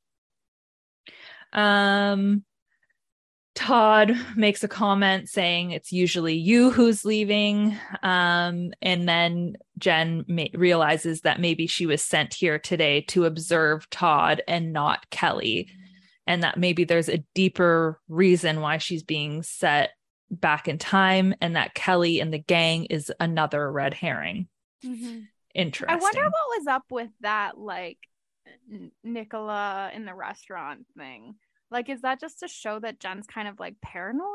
[1.53, 2.43] um
[3.53, 10.45] todd makes a comment saying it's usually you who's leaving um and then jen ma-
[10.53, 15.69] realizes that maybe she was sent here today to observe todd and not kelly
[16.27, 19.91] and that maybe there's a deeper reason why she's being set
[20.31, 24.47] back in time and that Kelly and the gang is another red herring.
[25.53, 25.89] Interesting.
[25.89, 27.97] I wonder what was up with that, like
[29.03, 31.35] Nicola in the restaurant thing.
[31.69, 34.27] Like, is that just to show that Jen's kind of like paranoid,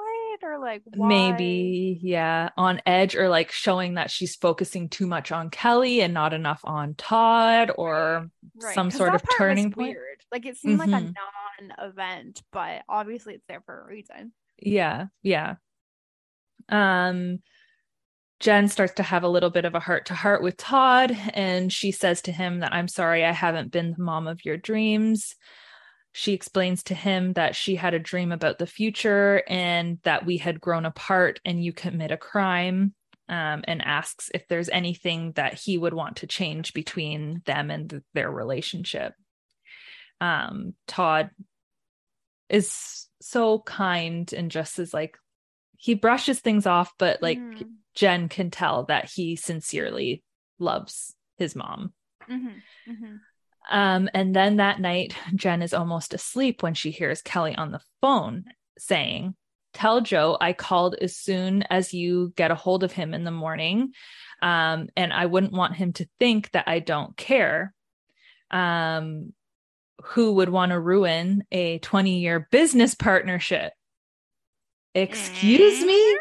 [0.42, 1.08] or like why?
[1.08, 6.14] maybe yeah on edge or like showing that she's focusing too much on Kelly and
[6.14, 9.88] not enough on Todd or Right, some sort of turning point.
[9.90, 10.20] Weird.
[10.32, 11.14] Like, it seemed like a Mhm.
[11.60, 14.32] non-event, but obviously it's there for a reason.
[14.58, 15.56] Yeah, yeah.
[16.68, 17.40] Um
[18.40, 21.72] Jen starts to have a little bit of a heart to heart with Todd and
[21.72, 25.34] she says to him that I'm sorry I haven't been the mom of your dreams.
[26.12, 30.38] She explains to him that she had a dream about the future and that we
[30.38, 32.94] had grown apart and you commit a crime
[33.28, 37.90] um, and asks if there's anything that he would want to change between them and
[37.90, 39.14] th- their relationship.
[40.20, 41.30] Um, Todd
[42.48, 45.16] is so kind and just is like
[45.76, 47.74] he brushes things off, but like Mhm.
[47.96, 50.22] Jen can tell that he sincerely
[50.58, 51.92] loves his mom.
[52.28, 53.20] Mhm, mhm.
[53.68, 57.80] Um, and then that night, Jen is almost asleep when she hears Kelly on the
[58.00, 58.44] phone
[58.78, 59.34] saying,
[59.72, 63.30] Tell Joe I called as soon as you get a hold of him in the
[63.30, 63.92] morning.
[64.40, 67.74] Um, and I wouldn't want him to think that I don't care.
[68.50, 69.32] Um,
[70.02, 73.72] who would want to ruin a 20 year business partnership?
[74.94, 76.18] Excuse me?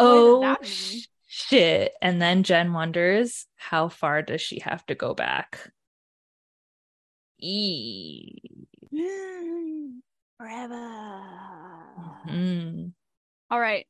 [0.00, 1.92] Oh, sh- shit.
[2.00, 5.70] And then Jen wonders, how far does she have to go back?
[7.38, 8.36] E.
[10.38, 10.80] Forever.
[12.26, 12.92] Mm.
[13.50, 13.86] All right.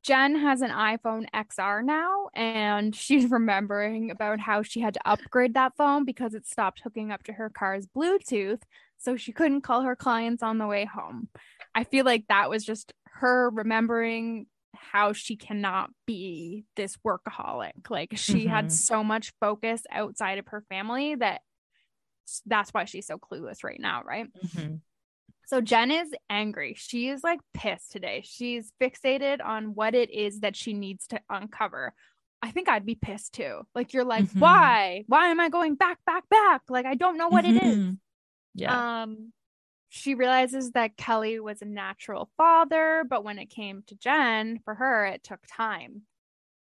[0.06, 5.56] Jen has an iPhone XR now, and she's remembering about how she had to upgrade
[5.56, 8.62] that phone because it stopped hooking up to her car's Bluetooth.
[9.00, 11.30] so she couldn't call her clients on the way home.
[11.74, 14.46] I feel like that was just her remembering
[14.76, 17.90] how she cannot be this workaholic.
[17.90, 18.50] Like she mm-hmm.
[18.50, 21.42] had so much focus outside of her family that
[22.46, 24.28] that's why she's so clueless right now, right?
[24.34, 24.76] Mm-hmm.
[25.48, 26.76] So Jen is angry.
[26.78, 28.24] She is like pissed today.
[28.26, 31.94] She's fixated on what it is that she needs to uncover.
[32.42, 33.62] I think I'd be pissed too.
[33.74, 34.40] Like you're like, mm-hmm.
[34.40, 35.04] why?
[35.08, 36.62] Why am I going back, back, back?
[36.70, 37.58] Like I don't know what mm-hmm.
[37.58, 37.78] it is.
[37.78, 37.94] Mm-hmm.
[38.56, 39.02] Yeah.
[39.04, 39.34] Um,
[39.90, 44.76] she realizes that Kelly was a natural father, but when it came to Jen, for
[44.76, 46.02] her, it took time.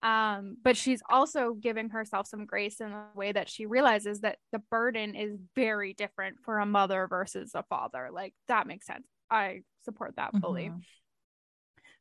[0.03, 4.37] Um, but she's also giving herself some grace in the way that she realizes that
[4.51, 8.09] the burden is very different for a mother versus a father.
[8.11, 9.07] Like that makes sense.
[9.31, 10.65] I support that fully.
[10.65, 10.79] Mm-hmm.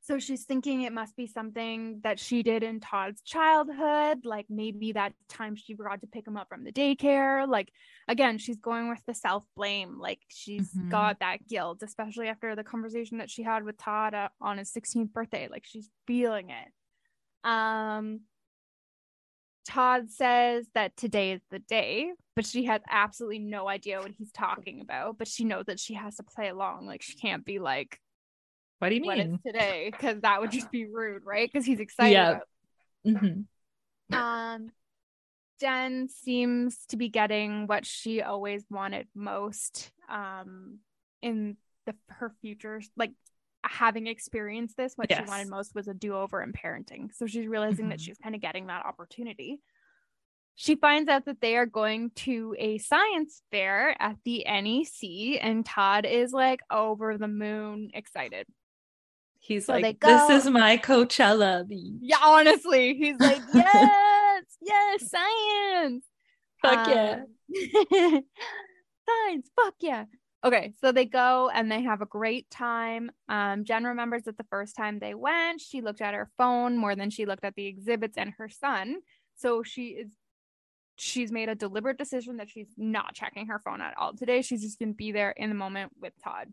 [0.07, 4.93] So she's thinking it must be something that she did in Todd's childhood, like maybe
[4.93, 7.49] that time she forgot to pick him up from the daycare.
[7.49, 7.73] Like,
[8.07, 9.99] again, she's going with the self blame.
[9.99, 10.91] Like, she's mm-hmm.
[10.91, 14.71] got that guilt, especially after the conversation that she had with Todd uh, on his
[14.73, 15.49] 16th birthday.
[15.51, 16.69] Like, she's feeling it.
[17.45, 18.21] Um,
[19.67, 24.33] Todd says that today is the day, but she has absolutely no idea what he's
[24.33, 25.19] talking about.
[25.19, 26.87] But she knows that she has to play along.
[26.87, 28.01] Like, she can't be like,
[28.79, 29.39] what do you mean?
[29.47, 29.91] today?
[29.91, 31.49] Because that would just be rude, right?
[31.51, 32.13] Because he's excited.
[32.13, 32.39] Yeah.
[33.07, 34.15] Mm-hmm.
[34.15, 34.71] Um,
[35.61, 39.91] Jen seems to be getting what she always wanted most.
[40.11, 40.81] Um,
[41.23, 43.13] in the her future, like
[43.71, 45.21] having experienced this, what yes.
[45.21, 47.15] she wanted most was a do over in parenting.
[47.15, 47.91] So she's realizing mm-hmm.
[47.91, 49.61] that she's kind of getting that opportunity.
[50.57, 55.67] She finds out that they are going to a science fair at the NEC, and
[55.67, 58.47] Todd is like over the moon excited.
[59.41, 61.67] He's so like, this is my Coachella.
[61.69, 66.05] Yeah, honestly, he's like, yes, yes, science.
[66.63, 68.21] Fuck um, yeah.
[69.09, 70.05] science, fuck yeah.
[70.45, 73.11] Okay, so they go and they have a great time.
[73.31, 76.95] Um, Jen remembers that the first time they went, she looked at her phone more
[76.95, 78.97] than she looked at the exhibits and her son.
[79.37, 80.11] So she is
[80.97, 84.43] she's made a deliberate decision that she's not checking her phone at all today.
[84.43, 86.53] She's just gonna be there in the moment with Todd.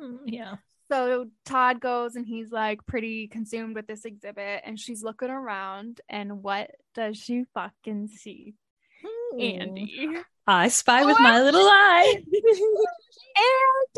[0.00, 0.56] Mm, yeah.
[0.90, 6.00] So Todd goes and he's like pretty consumed with this exhibit, and she's looking around,
[6.10, 8.54] and what does she fucking see?
[9.02, 9.40] Hmm.
[9.40, 10.16] Andy.
[10.46, 12.22] I spy with my little eye.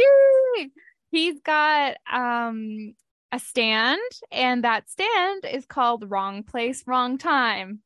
[0.58, 0.72] Andy.
[1.10, 2.94] He's got um
[3.30, 7.80] a stand, and that stand is called Wrong Place, Wrong Time.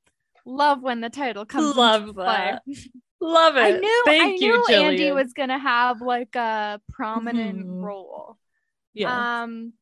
[0.45, 1.77] Love when the title comes.
[1.77, 2.63] Love that.
[3.21, 3.61] Love it.
[3.61, 7.81] I knew Thank I you, knew Andy was gonna have like a prominent mm-hmm.
[7.81, 8.37] role.
[8.93, 9.43] Yeah.
[9.43, 9.73] Um,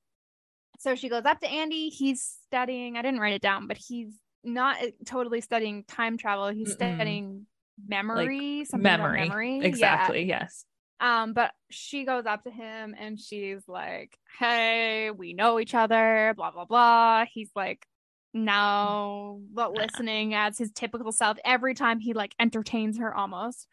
[0.78, 1.88] so she goes up to Andy.
[1.88, 2.96] He's studying.
[2.96, 4.14] I didn't write it down, but he's
[4.44, 6.48] not uh, totally studying time travel.
[6.48, 6.94] He's Mm-mm.
[6.94, 7.46] studying
[7.86, 9.28] memory, like something memory.
[9.28, 9.60] memory.
[9.62, 10.22] Exactly.
[10.24, 10.40] Yeah.
[10.42, 10.64] Yes.
[11.00, 16.34] Um, but she goes up to him and she's like, "Hey, we know each other."
[16.36, 17.24] Blah blah blah.
[17.32, 17.86] He's like,
[18.32, 23.66] No, but listening as his typical self every time he like entertains her almost.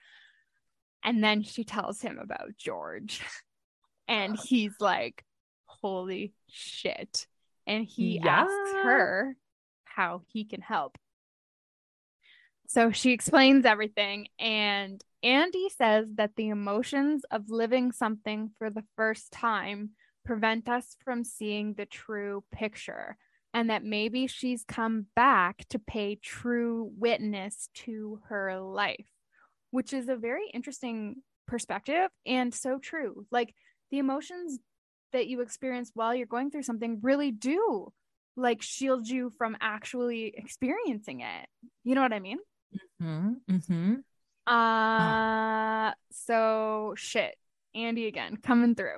[1.03, 3.21] And then she tells him about George,
[4.07, 5.23] and he's like,
[5.81, 7.27] holy shit.
[7.67, 8.41] And he yeah.
[8.41, 9.35] asks her
[9.85, 10.97] how he can help.
[12.71, 14.27] So she explains everything.
[14.39, 19.89] And Andy says that the emotions of living something for the first time
[20.23, 23.17] prevent us from seeing the true picture.
[23.53, 29.09] And that maybe she's come back to pay true witness to her life,
[29.71, 31.17] which is a very interesting
[31.49, 33.25] perspective and so true.
[33.31, 33.53] Like
[33.89, 34.59] the emotions
[35.11, 37.91] that you experience while you're going through something really do
[38.37, 41.47] like shield you from actually experiencing it.
[41.83, 42.37] You know what I mean?
[43.01, 43.33] Mm-hmm.
[43.49, 44.53] Mm-hmm.
[44.53, 47.35] Uh, so shit.
[47.73, 48.97] Andy again coming through.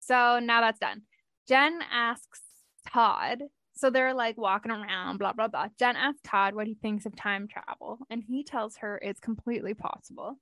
[0.00, 1.02] So now that's done.
[1.48, 2.40] Jen asks
[2.88, 3.42] Todd.
[3.74, 5.66] So they're like walking around, blah, blah, blah.
[5.78, 9.74] Jen asks Todd what he thinks of time travel, and he tells her it's completely
[9.74, 10.38] possible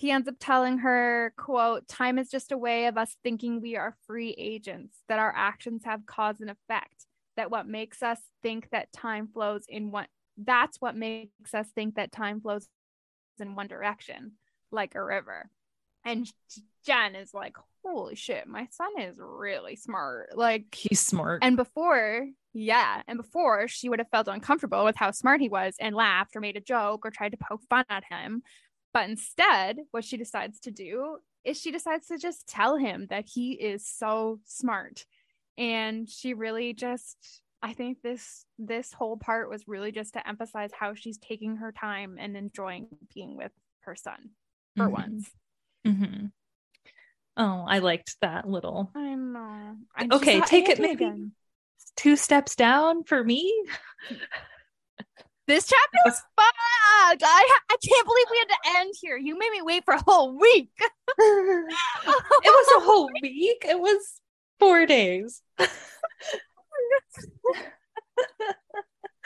[0.00, 3.76] he ends up telling her quote time is just a way of us thinking we
[3.76, 7.04] are free agents that our actions have cause and effect
[7.36, 10.06] that what makes us think that time flows in one
[10.36, 12.68] that's what makes us think that time flows
[13.38, 14.32] in one direction
[14.70, 15.50] like a river.
[16.04, 16.30] And
[16.86, 20.36] jen is like holy shit my son is really smart.
[20.36, 21.40] Like he's smart.
[21.42, 25.74] and before yeah and before she would have felt uncomfortable with how smart he was
[25.78, 28.42] and laughed or made a joke or tried to poke fun at him.
[28.92, 33.26] But instead, what she decides to do is she decides to just tell him that
[33.32, 35.06] he is so smart.
[35.56, 40.70] And she really just I think this this whole part was really just to emphasize
[40.72, 44.30] how she's taking her time and enjoying being with her son
[44.76, 44.92] for mm-hmm.
[44.92, 45.30] once.
[45.86, 46.26] Mm-hmm.
[47.36, 48.90] Oh, I liked that little.
[48.94, 49.76] I know.
[49.94, 51.32] I Okay, take it maybe- again.
[51.96, 53.52] Two steps down for me.
[55.46, 57.22] This chapter was fucked.
[57.24, 59.16] I ha- I can't believe we had to end here.
[59.16, 60.70] You made me wait for a whole week.
[61.18, 61.74] it
[62.44, 63.64] was a whole week.
[63.68, 64.20] It was
[64.60, 65.42] four days.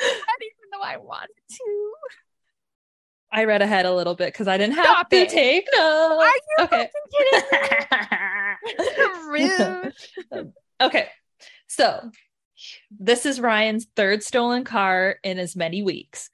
[0.01, 1.93] Even though I wanted to.
[3.33, 5.29] I read ahead a little bit because I didn't have Stop to it.
[5.29, 6.23] take notes.
[6.23, 6.89] Are you okay.
[6.89, 7.49] fucking kidding
[9.31, 9.91] me?
[10.31, 10.53] Rude.
[10.81, 11.09] okay.
[11.67, 12.11] So
[12.91, 16.31] this is Ryan's third stolen car in as many weeks.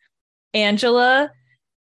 [0.53, 1.33] Angela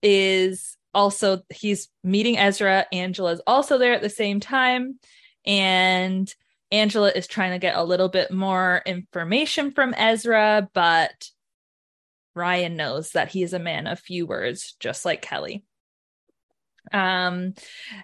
[0.01, 2.85] is also he's meeting Ezra.
[2.91, 4.99] Angela's also there at the same time.
[5.45, 6.33] And
[6.75, 11.29] Angela is trying to get a little bit more information from Ezra, but
[12.35, 15.63] Ryan knows that he is a man of few words, just like Kelly.
[16.91, 17.53] Um,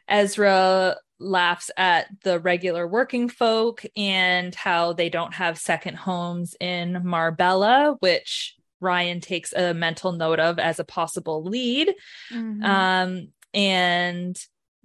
[0.07, 7.01] Ezra laughs at the regular working folk and how they don't have second homes in
[7.03, 11.93] Marbella, which Ryan takes a mental note of as a possible lead.
[12.33, 12.63] Mm-hmm.
[12.63, 14.37] Um, and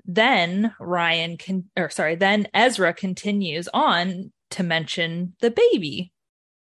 [0.06, 6.12] then Ryan can, or sorry, then Ezra continues on to mention the baby.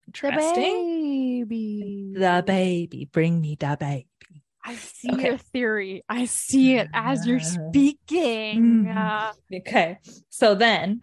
[0.07, 1.45] Interesting.
[1.49, 2.13] baby.
[2.15, 4.07] The baby, bring me the baby.
[4.65, 5.29] I see Okay.
[5.29, 6.05] your theory.
[6.09, 8.85] I see it as you're Uh, speaking.
[8.87, 8.97] mm.
[8.97, 9.99] Uh, Okay.
[10.29, 11.01] So then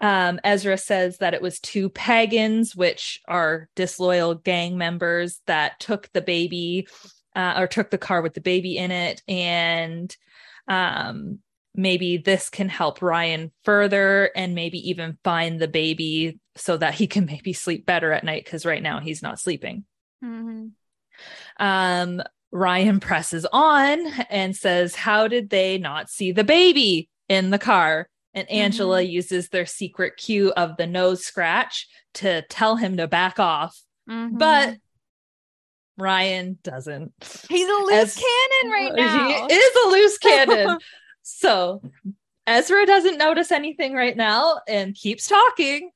[0.00, 6.10] um, Ezra says that it was two pagans, which are disloyal gang members that took
[6.12, 6.86] the baby
[7.34, 9.22] uh, or took the car with the baby in it.
[9.26, 10.14] And
[10.68, 11.40] um,
[11.74, 17.06] maybe this can help Ryan further and maybe even find the baby so that he
[17.06, 19.84] can maybe sleep better at night because right now he's not sleeping.
[20.24, 20.70] mhm.
[21.58, 22.22] Um,
[22.52, 28.08] Ryan presses on and says, How did they not see the baby in the car?
[28.32, 33.38] And Angela uses their secret cue of the nose scratch to tell him to back
[33.40, 33.76] off.
[34.08, 34.38] Mhm.
[34.38, 34.76] But
[35.96, 37.12] Ryan doesn't.
[37.48, 39.26] he's a loose as- cannon right now.
[39.48, 40.78] He is a loose cannon.
[41.24, 41.82] so
[42.46, 45.90] Ezra doesn't notice anything right now and keeps talking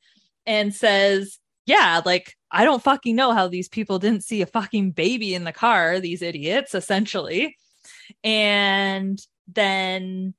[0.47, 4.93] and says, Yeah, like I don't fucking know how these people didn't see a fucking
[4.93, 7.57] baby in the car, these idiots, essentially.
[8.25, 10.35] And then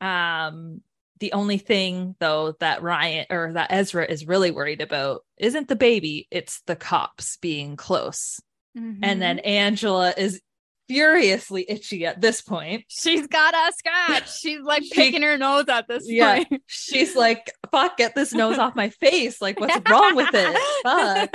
[0.00, 0.80] um
[1.18, 5.74] the only thing though that Ryan or that Ezra is really worried about isn't the
[5.74, 8.40] baby, it's the cops being close.
[8.76, 9.00] Mhm.
[9.02, 10.40] And then Angela is
[10.88, 12.84] furiously itchy at this point.
[12.88, 14.34] she's got a scratch.
[14.40, 16.36] She's like She- picking her nose at this Yeah.
[16.44, 16.62] point.
[16.66, 19.40] She's like, fuck, get this nose off my face.
[19.42, 20.58] Like, what's wrong with it?
[20.82, 21.30] Fuck.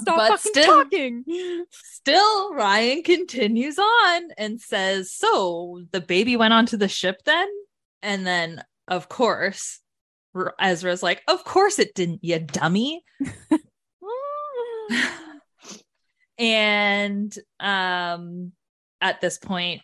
[0.00, 1.24] Stop But fucking still- talking.
[1.72, 7.48] Still, Ryan continues on and says, So the baby went onto the ship then?
[8.02, 9.80] And then, of course,
[10.60, 13.04] Ezra's like, Of course it didn't, you dummy.
[16.38, 18.52] And um
[19.00, 19.80] at this point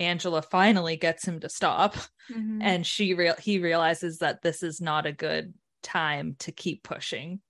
[0.00, 1.94] angela finally gets him to stop
[2.30, 2.58] Mhm.
[2.62, 7.40] and she real he realizes that this is not a good time to keep pushing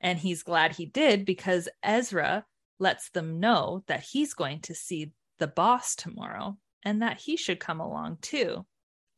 [0.00, 2.44] and he's glad he did because ezra
[2.78, 7.60] lets them know that he's going to see the boss tomorrow and that he should
[7.60, 8.64] come along too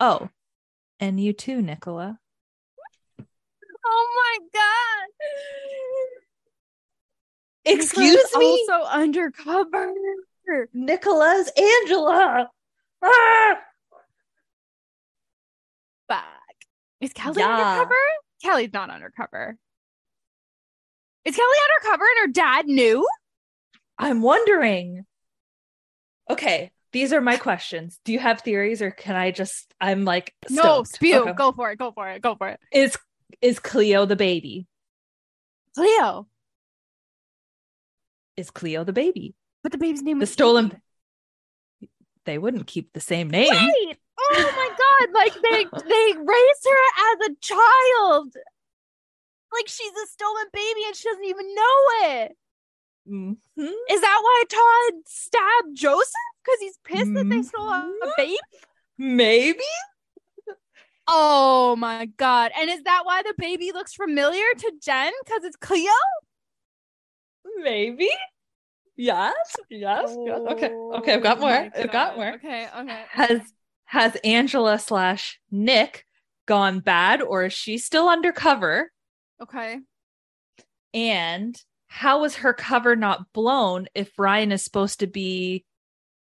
[0.01, 0.29] oh
[1.01, 2.19] and you too nicola
[3.87, 5.09] oh my god.
[7.69, 9.93] Excuse me Also undercover.
[10.73, 12.49] Nicholas angela
[13.03, 13.59] Ah!
[16.09, 16.25] Fuck.
[17.01, 17.49] Is Kelly Yeah.
[17.49, 17.95] undercover?
[18.43, 19.57] Kelly's not undercover.
[21.25, 23.07] Is Kelly undercover and her dad knew?
[23.99, 25.05] I'm wondering.
[26.31, 28.01] Okay, these are my questions.
[28.05, 31.21] Do you have theories or can I just I'm like No, spew.
[31.23, 31.33] Okay.
[31.35, 31.79] Go for it.
[31.79, 32.23] Go for it.
[32.23, 32.61] Go for it.
[32.73, 32.97] Is
[33.43, 34.67] is Clio the baby?
[35.75, 36.27] Clio.
[38.39, 39.35] Is Clio the baby?
[39.65, 40.81] But the baby's name The was stolen
[42.25, 43.51] They wouldn't keep the same name.
[43.51, 45.15] Oh my god!
[45.15, 48.35] Like they they raised her as a child.
[49.53, 52.37] Like she's a stolen baby and she doesn't even know it.
[53.09, 53.37] Mhm.
[53.91, 56.13] Is that why Todd stabbed Joseph?
[56.45, 58.17] Because he's pissed that they stole a, Mhm.
[58.19, 58.39] baby?
[58.99, 59.65] Maybe?
[61.09, 62.53] Oh my god.
[62.57, 65.13] And is that why the baby looks familiar to Jen?
[65.25, 65.91] Because it's Clio?
[67.63, 68.09] Maybe?
[68.97, 69.35] Yes.
[69.71, 70.17] Yes.
[70.27, 70.41] yes.
[70.51, 70.71] Okay.
[70.71, 71.71] Okay, I've got Oh more.
[71.75, 72.33] I've got more.
[72.35, 73.05] Okay, okay.
[73.11, 73.41] Has
[73.85, 76.05] has Angela slash Nick
[76.47, 78.91] gone bad or is she still undercover?
[79.41, 79.79] Okay.
[80.93, 81.57] And
[81.87, 85.65] how was her cover not blown if Ryan is supposed to be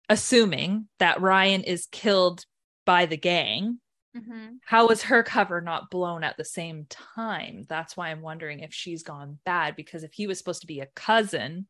[0.09, 2.45] assuming that Ryan is killed
[2.85, 3.79] by the gang
[4.17, 4.55] Mm-hmm.
[4.65, 7.65] How was her cover not blown at the same time?
[7.69, 10.79] That's why I'm wondering if she's gone bad because if he was supposed to be
[10.79, 11.67] a cousin,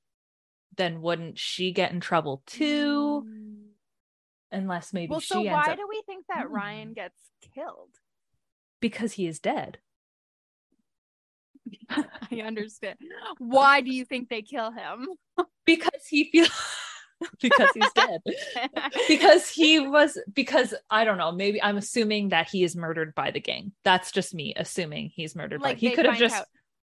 [0.77, 3.25] then wouldn't she get in trouble too?
[4.51, 5.11] Unless maybe she.
[5.11, 6.53] Well, so why up do we think that Hmm.
[6.53, 7.17] Ryan gets
[7.53, 7.89] killed?
[8.81, 9.77] because he is dead.
[11.89, 12.97] I understand.
[13.37, 15.07] Why do you think they kill him?
[15.65, 16.49] Because he feels
[17.41, 18.21] because he's dead.
[19.07, 23.31] because he was because I don't know, maybe I'm assuming that he is murdered by
[23.31, 23.71] the gang.
[23.83, 26.45] That's just me assuming he's murdered by like he could have just out.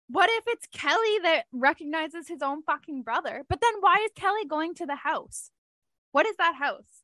[0.07, 3.43] What if it's Kelly that recognizes his own fucking brother?
[3.47, 5.51] But then why is Kelly going to the house?
[6.11, 7.03] What is that house?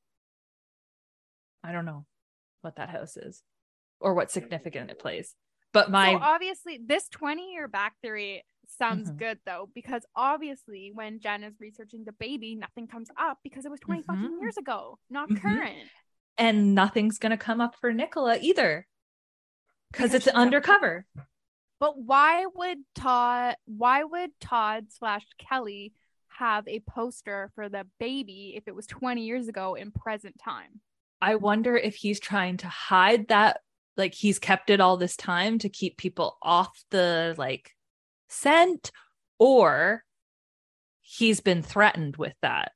[1.63, 2.05] I don't know
[2.61, 3.41] what that house is
[3.99, 5.33] or what significant it plays.
[5.73, 9.17] But my so obviously, this 20 year back theory sounds Mhm.
[9.17, 13.71] good though, because obviously, when Jen is researching the baby, nothing comes up because it
[13.71, 14.41] was 20 fucking Mhm.
[14.41, 15.41] years ago, not Mhm.
[15.41, 15.89] current.
[16.39, 18.85] and nothing's gonna come up for Nicola either.
[19.91, 21.07] Because it's undercover.
[21.79, 23.55] But why would Todd?
[23.65, 25.93] Why would Todd slash Kelly
[26.27, 30.81] have a poster for the baby if it was 20 years ago in present time?
[31.21, 33.61] I wonder if he's trying to hide that,
[33.95, 37.75] like he's kept it all this time to keep people off the like
[38.29, 38.91] scent,
[39.39, 40.03] or
[41.01, 42.71] he's been threatened with that.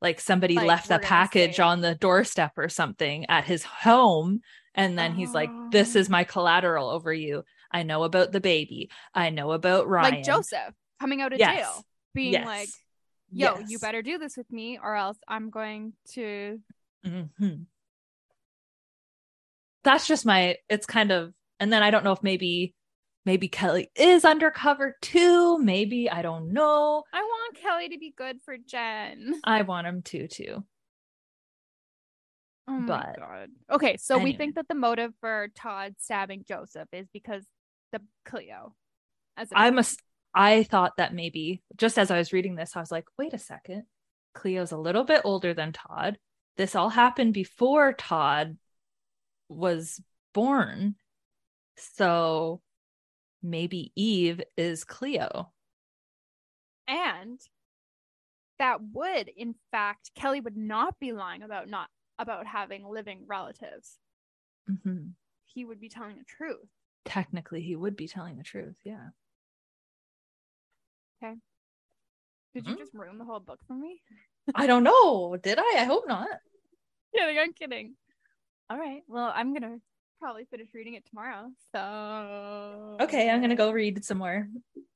[0.00, 4.40] Like somebody Like, left a package on the doorstep or something at his home.
[4.74, 6.12] And then he's like, This is Oh.
[6.12, 7.44] my collateral over you.
[7.70, 8.90] I know about the baby.
[9.12, 10.14] I know about Ryan.
[10.14, 11.56] Like Joseph coming out of Yes.
[11.56, 11.84] jail,
[12.14, 12.46] being Yes.
[12.46, 12.68] like,
[13.30, 16.60] "Yo, you better do this with me, or else I'm going to."
[17.04, 17.66] Mhm.
[19.84, 22.74] That's just my it's kind of and then I don't know if maybe
[23.28, 25.58] maybe Kelly is undercover too.
[25.58, 27.04] Maybe I don't know.
[27.12, 29.38] I want Kelly to be good for Jen.
[29.44, 30.64] I want him to too.
[32.66, 33.48] Oh my But- god.
[33.70, 37.44] Okay, so we think that the motive for Todd stabbing Joseph is because
[37.92, 38.74] the Clio.
[39.36, 40.00] As I must
[40.34, 43.38] I thought that maybe just as I was reading this, I was like, wait a
[43.38, 43.82] second.
[44.34, 46.16] Clio's a little bit older than Todd.
[46.56, 48.56] This all happened before Todd
[49.50, 50.00] was
[50.32, 50.94] born.
[51.76, 52.62] So
[53.42, 55.52] maybe Eve is Clio.
[56.86, 57.38] and
[58.58, 63.98] that would in fact Kelly would not be lying about not about having living relatives.
[64.68, 65.12] Mhm.
[65.46, 66.68] He would be telling the truth.
[67.04, 69.10] technically he would be telling the truth yeah
[71.22, 71.34] Okay.
[72.54, 72.78] Did you Mhm.
[72.78, 74.02] just ruin the whole book for me?
[74.54, 76.28] i don't know did i i hope not
[77.14, 77.96] kidding, I'm kidding.
[78.70, 79.02] All right.
[79.06, 79.78] Well, I'm gonna
[80.18, 81.46] probably finish reading it tomorrow.
[81.74, 84.48] So okay i'm gonna go read some more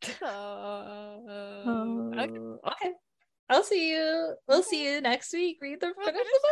[0.02, 2.38] So oh, okay.
[2.72, 2.92] okay
[3.48, 6.48] i'll see you we'll see you next week read the finish finish the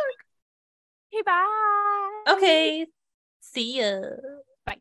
[1.13, 2.23] Okay, bye.
[2.25, 2.85] book okay
[3.41, 3.99] see ya
[4.65, 4.77] Bye.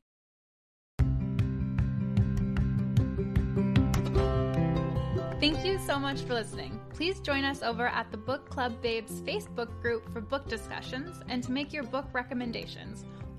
[5.40, 6.78] Thank you so much for listening.
[6.92, 11.42] Please join us over at the Book Club Babes Facebook group for book discussions and
[11.42, 13.06] to make your book recommendations,